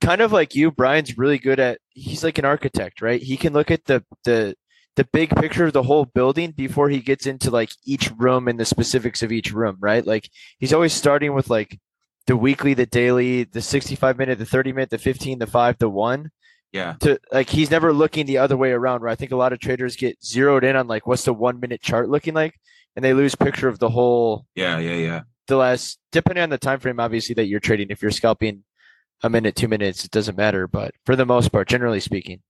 kind 0.00 0.22
of 0.22 0.32
like 0.32 0.54
you, 0.54 0.70
Brian's 0.70 1.18
really 1.18 1.36
good 1.36 1.60
at. 1.60 1.78
He's 1.90 2.24
like 2.24 2.38
an 2.38 2.46
architect, 2.46 3.02
right? 3.02 3.22
He 3.22 3.36
can 3.36 3.52
look 3.52 3.70
at 3.70 3.84
the 3.84 4.02
the 4.24 4.54
the 4.96 5.06
big 5.12 5.36
picture 5.36 5.66
of 5.66 5.74
the 5.74 5.82
whole 5.82 6.06
building 6.06 6.52
before 6.52 6.88
he 6.88 7.00
gets 7.00 7.26
into 7.26 7.50
like 7.50 7.70
each 7.84 8.10
room 8.16 8.48
and 8.48 8.58
the 8.58 8.64
specifics 8.64 9.22
of 9.22 9.30
each 9.30 9.52
room, 9.52 9.76
right? 9.78 10.06
Like 10.06 10.30
he's 10.58 10.72
always 10.72 10.94
starting 10.94 11.34
with 11.34 11.50
like 11.50 11.78
the 12.26 12.36
weekly, 12.38 12.72
the 12.72 12.86
daily, 12.86 13.44
the 13.44 13.60
65 13.60 14.16
minute, 14.16 14.38
the 14.38 14.46
30 14.46 14.72
minute, 14.72 14.88
the 14.88 14.96
15, 14.96 15.38
the 15.38 15.46
5, 15.46 15.78
the 15.78 15.90
1 15.90 16.30
Yeah. 16.74 16.94
to 17.00 17.18
like 17.32 17.48
he's 17.48 17.70
never 17.70 17.92
looking 17.92 18.26
the 18.26 18.38
other 18.38 18.56
way 18.56 18.72
around 18.72 19.00
where 19.00 19.08
I 19.08 19.14
think 19.14 19.30
a 19.30 19.36
lot 19.36 19.52
of 19.54 19.60
traders 19.60 19.94
get 19.96 20.22
zeroed 20.22 20.64
in 20.64 20.74
on 20.76 20.88
like 20.88 21.06
what's 21.06 21.24
the 21.24 21.32
1 21.32 21.60
minute 21.60 21.80
chart 21.80 22.08
looking 22.10 22.34
like 22.34 22.58
and 22.96 23.04
they 23.04 23.14
lose 23.14 23.34
picture 23.36 23.68
of 23.68 23.78
the 23.78 23.88
whole 23.88 24.44
Yeah. 24.56 24.78
Yeah. 24.78 24.96
Yeah. 24.96 25.20
the 25.46 25.56
last 25.56 25.98
depending 26.10 26.42
on 26.42 26.50
the 26.50 26.58
time 26.58 26.80
frame 26.80 26.98
obviously 26.98 27.34
that 27.36 27.46
you're 27.46 27.60
trading 27.60 27.88
if 27.90 28.02
you're 28.02 28.10
scalping 28.10 28.64
a 29.22 29.30
minute, 29.30 29.54
2 29.56 29.68
minutes, 29.68 30.04
it 30.04 30.10
doesn't 30.10 30.36
matter, 30.36 30.66
but 30.66 30.92
for 31.06 31.16
the 31.16 31.24
most 31.24 31.50
part, 31.52 31.66
generally 31.68 32.00
speaking. 32.00 32.42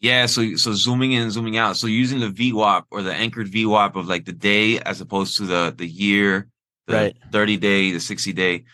Yeah, 0.00 0.26
so 0.26 0.54
so 0.56 0.72
zooming 0.74 1.12
in, 1.12 1.30
zooming 1.30 1.56
out. 1.56 1.76
So 1.78 1.86
using 1.86 2.20
the 2.20 2.28
VWAP 2.28 2.84
or 2.90 3.00
the 3.02 3.14
anchored 3.14 3.50
VWAP 3.50 3.96
of 3.96 4.06
like 4.06 4.24
the 4.26 4.32
day 4.32 4.78
as 4.80 5.00
opposed 5.00 5.38
to 5.38 5.44
the 5.46 5.74
the 5.76 5.86
year, 5.86 6.48
the 6.86 6.94
Right. 6.94 7.16
30 7.32 7.56
day, 7.56 7.90
the 7.92 8.00
60 8.00 8.32
day. 8.34 8.64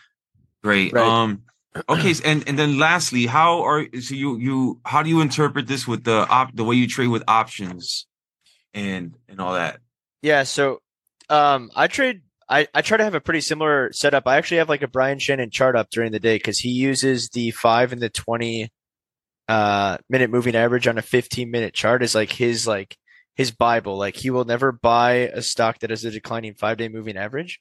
Great. 0.61 0.91
Right. 0.93 1.07
Um 1.07 1.43
okay, 1.89 2.13
and 2.25 2.47
and 2.47 2.57
then 2.59 2.77
lastly, 2.77 3.25
how 3.25 3.63
are 3.63 3.85
so 3.99 4.15
you 4.15 4.37
you 4.37 4.79
how 4.85 5.03
do 5.03 5.09
you 5.09 5.21
interpret 5.21 5.67
this 5.67 5.87
with 5.87 6.03
the 6.03 6.27
op 6.29 6.55
the 6.55 6.63
way 6.63 6.75
you 6.75 6.87
trade 6.87 7.07
with 7.07 7.23
options 7.27 8.07
and 8.73 9.15
and 9.29 9.39
all 9.39 9.53
that? 9.53 9.79
Yeah, 10.21 10.43
so 10.43 10.81
um 11.29 11.71
I 11.75 11.87
trade 11.87 12.21
I, 12.49 12.67
I 12.73 12.81
try 12.81 12.97
to 12.97 13.03
have 13.03 13.15
a 13.15 13.21
pretty 13.21 13.39
similar 13.39 13.91
setup. 13.93 14.27
I 14.27 14.37
actually 14.37 14.57
have 14.57 14.67
like 14.67 14.81
a 14.81 14.87
Brian 14.87 15.19
Shannon 15.19 15.51
chart 15.51 15.75
up 15.77 15.89
during 15.89 16.11
the 16.11 16.19
day 16.19 16.35
because 16.35 16.59
he 16.59 16.69
uses 16.69 17.29
the 17.29 17.51
five 17.51 17.93
and 17.93 18.01
the 18.01 18.09
twenty 18.09 18.71
uh 19.47 19.97
minute 20.09 20.29
moving 20.29 20.55
average 20.55 20.87
on 20.87 20.97
a 20.97 21.01
15 21.01 21.49
minute 21.49 21.73
chart 21.73 22.03
is 22.03 22.13
like 22.13 22.31
his 22.31 22.67
like 22.67 22.95
his 23.35 23.51
bible 23.51 23.97
like 23.97 24.15
he 24.15 24.29
will 24.29 24.45
never 24.45 24.71
buy 24.71 25.13
a 25.33 25.41
stock 25.41 25.79
that 25.79 25.89
has 25.89 26.05
a 26.05 26.11
declining 26.11 26.53
five 26.53 26.77
day 26.77 26.87
moving 26.87 27.17
average 27.17 27.59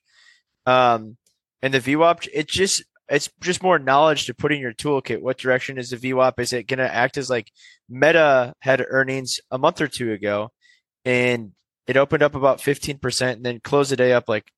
um 0.67 1.17
and 1.63 1.75
the 1.75 1.81
VWAP 1.81 2.29
it 2.33 2.49
just 2.49 2.85
it's 3.11 3.29
just 3.41 3.63
more 3.63 3.79
knowledge 3.79 4.27
to 4.27 4.35
put 4.35 4.53
in 4.53 4.61
your 4.61 4.73
toolkit. 4.73 5.21
What 5.21 5.37
direction 5.37 5.79
is 5.79 5.91
the 5.91 5.97
VWAP 5.97 6.39
is 6.39 6.53
it 6.53 6.69
going 6.69 6.79
to 6.79 6.95
act 6.95 7.19
as 7.19 7.29
like 7.29 7.51
meta 7.89 8.55
had 8.61 8.85
earnings 8.89 9.41
a 9.51 9.59
month 9.59 9.81
or 9.81 9.89
two 9.89 10.13
ago 10.13 10.51
and 11.05 11.51
it 11.89 11.97
opened 11.97 12.23
up 12.23 12.37
about 12.37 12.59
15% 12.59 13.33
and 13.33 13.45
then 13.45 13.61
closed 13.61 13.91
the 13.91 13.97
day 13.97 14.13
up 14.13 14.29
like 14.29 14.53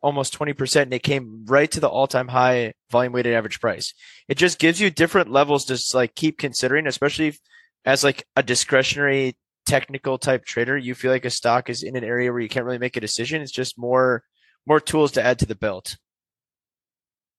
almost 0.00 0.38
20% 0.38 0.82
and 0.82 0.94
it 0.94 1.02
came 1.02 1.44
right 1.46 1.70
to 1.72 1.80
the 1.80 1.88
all-time 1.88 2.28
high 2.28 2.72
volume 2.90 3.12
weighted 3.12 3.34
average 3.34 3.60
price. 3.60 3.92
It 4.28 4.36
just 4.36 4.60
gives 4.60 4.80
you 4.80 4.88
different 4.88 5.32
levels 5.32 5.64
to 5.64 5.96
like 5.96 6.14
keep 6.14 6.38
considering 6.38 6.86
especially 6.86 7.36
as 7.84 8.04
like 8.04 8.24
a 8.36 8.44
discretionary 8.44 9.36
technical 9.64 10.16
type 10.16 10.44
trader 10.44 10.78
you 10.78 10.94
feel 10.94 11.10
like 11.10 11.24
a 11.24 11.30
stock 11.30 11.68
is 11.68 11.82
in 11.82 11.96
an 11.96 12.04
area 12.04 12.30
where 12.30 12.40
you 12.40 12.48
can't 12.48 12.64
really 12.64 12.78
make 12.78 12.96
a 12.96 13.00
decision. 13.00 13.42
It's 13.42 13.50
just 13.50 13.76
more 13.76 14.22
more 14.68 14.78
tools 14.78 15.12
to 15.12 15.22
add 15.22 15.40
to 15.40 15.46
the 15.46 15.56
belt 15.56 15.96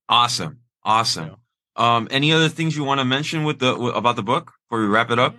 Awesome. 0.09 0.59
Awesome. 0.83 1.35
Um 1.75 2.07
any 2.11 2.31
other 2.31 2.49
things 2.49 2.75
you 2.75 2.83
want 2.83 2.99
to 2.99 3.05
mention 3.05 3.43
with 3.43 3.59
the 3.59 3.73
w- 3.73 3.91
about 3.93 4.15
the 4.15 4.23
book 4.23 4.53
before 4.67 4.81
we 4.81 4.87
wrap 4.87 5.11
it 5.11 5.19
up? 5.19 5.35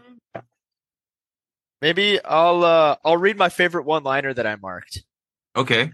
maybe 1.81 2.19
i'll 2.25 2.65
uh 2.65 2.97
i'll 3.05 3.17
read 3.17 3.37
my 3.39 3.49
favorite 3.49 3.85
one 3.85 4.03
liner 4.03 4.35
that 4.35 4.47
i 4.47 4.57
marked 4.57 5.05
Okay. 5.57 5.91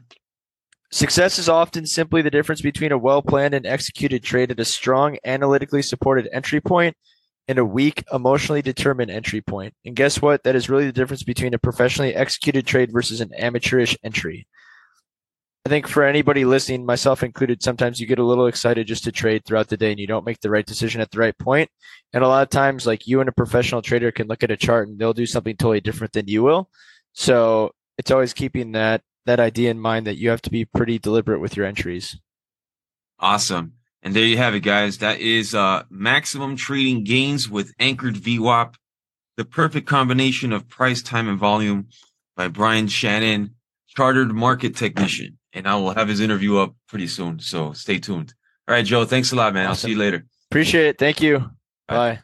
Success 0.91 1.39
is 1.39 1.49
often 1.49 1.87
simply 1.87 2.21
the 2.21 2.31
difference 2.31 2.61
between 2.61 2.93
a 2.93 2.99
well 2.99 3.23
planned 3.23 3.55
and 3.55 3.65
executed 3.67 4.23
trade 4.23 4.51
at 4.51 4.61
a 4.61 4.65
strong, 4.65 5.17
analytically 5.25 5.81
supported 5.83 6.29
entry 6.33 6.61
point 6.61 6.97
and 7.49 7.59
a 7.59 7.65
weak, 7.65 8.05
emotionally 8.13 8.61
determined 8.63 9.11
entry 9.11 9.41
point. 9.41 9.75
And 9.85 9.97
guess 9.97 10.21
what? 10.21 10.43
That 10.45 10.55
is 10.55 10.69
really 10.69 10.87
the 10.87 10.93
difference 10.93 11.23
between 11.23 11.55
a 11.55 11.59
professionally 11.59 12.15
executed 12.15 12.67
trade 12.67 12.93
versus 12.93 13.21
an 13.21 13.33
amateurish 13.35 13.97
entry. 14.05 14.47
I 15.67 15.71
think 15.71 15.89
for 15.89 16.03
anybody 16.05 16.45
listening, 16.45 16.85
myself 16.85 17.23
included, 17.23 17.63
sometimes 17.63 17.99
you 17.99 18.07
get 18.07 18.19
a 18.19 18.25
little 18.25 18.47
excited 18.47 18.87
just 18.87 19.03
to 19.05 19.13
trade 19.13 19.47
throughout 19.47 19.69
the 19.69 19.79
day 19.79 19.91
and 19.91 19.99
you 19.99 20.07
don't 20.07 20.27
make 20.27 20.41
the 20.41 20.51
right 20.51 20.67
decision 20.67 21.01
at 21.01 21.11
the 21.11 21.19
right 21.19 21.37
point. 21.39 21.71
And 22.13 22.23
a 22.23 22.29
lot 22.29 22.43
of 22.43 22.51
times, 22.51 22.87
like 22.87 23.07
you 23.07 23.21
and 23.21 23.31
a 23.31 23.33
professional 23.33 23.81
trader 23.81 24.13
can 24.13 24.27
look 24.27 24.43
at 24.43 24.51
a 24.51 24.59
chart 24.59 24.89
and 24.89 24.99
they'll 24.99 25.15
do 25.15 25.25
something 25.25 25.57
totally 25.57 25.81
different 25.81 26.13
than 26.13 26.29
you 26.29 26.43
will. 26.43 26.69
So 27.15 27.73
it's 27.97 28.11
always 28.11 28.35
keeping 28.35 28.73
that 28.73 29.01
that 29.25 29.41
idea 29.41 29.71
in 29.71 29.81
mind 29.81 30.07
that 30.07 30.19
you 30.19 30.29
have 30.29 30.43
to 30.43 30.51
be 30.51 30.67
pretty 30.67 30.99
deliberate 30.99 31.41
with 31.41 31.57
your 31.57 31.65
entries. 31.65 32.19
Awesome. 33.19 33.73
And 34.03 34.15
there 34.15 34.25
you 34.25 34.37
have 34.37 34.55
it, 34.55 34.61
guys. 34.61 34.99
That 34.99 35.21
is 35.21 35.55
uh 35.55 35.85
maximum 35.89 36.57
trading 36.57 37.05
gains 37.05 37.49
with 37.49 37.73
anchored 37.79 38.17
VWAP, 38.17 38.75
the 39.39 39.47
perfect 39.47 39.87
combination 39.87 40.53
of 40.53 40.69
price, 40.69 41.01
time, 41.01 41.27
and 41.27 41.39
volume 41.39 41.89
by 42.37 42.49
Brian 42.49 42.87
Shannon, 42.87 43.55
chartered 43.89 44.35
market 44.35 44.77
technician. 44.77 45.39
And 45.55 45.69
I 45.69 45.77
will 45.77 45.95
have 45.95 46.09
his 46.09 46.21
interview 46.21 46.59
up 46.59 46.75
pretty 46.89 47.07
soon. 47.07 47.39
So 47.39 47.73
stay 47.73 47.99
tuned. 47.99 48.35
All 48.69 48.75
right, 48.75 48.85
Joe. 48.85 49.05
Thanks 49.05 49.33
a 49.33 49.37
lot, 49.37 49.55
man. 49.55 49.69
I'll 49.69 49.75
see 49.75 49.91
you 49.91 49.99
later. 49.99 50.25
Appreciate 50.51 50.87
it. 50.87 50.99
Thank 50.99 51.23
you. 51.23 51.39
Bye. 51.87 52.17
Bye. 52.17 52.21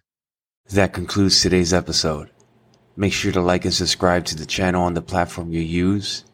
That 0.70 0.92
concludes 0.92 1.40
today's 1.40 1.72
episode. 1.72 2.30
Make 2.96 3.12
sure 3.12 3.30
to 3.32 3.40
like 3.40 3.64
and 3.64 3.74
subscribe 3.74 4.24
to 4.26 4.36
the 4.36 4.46
channel 4.46 4.84
on 4.84 4.94
the 4.94 5.02
platform 5.02 5.52
you 5.52 5.60
use. 5.60 6.24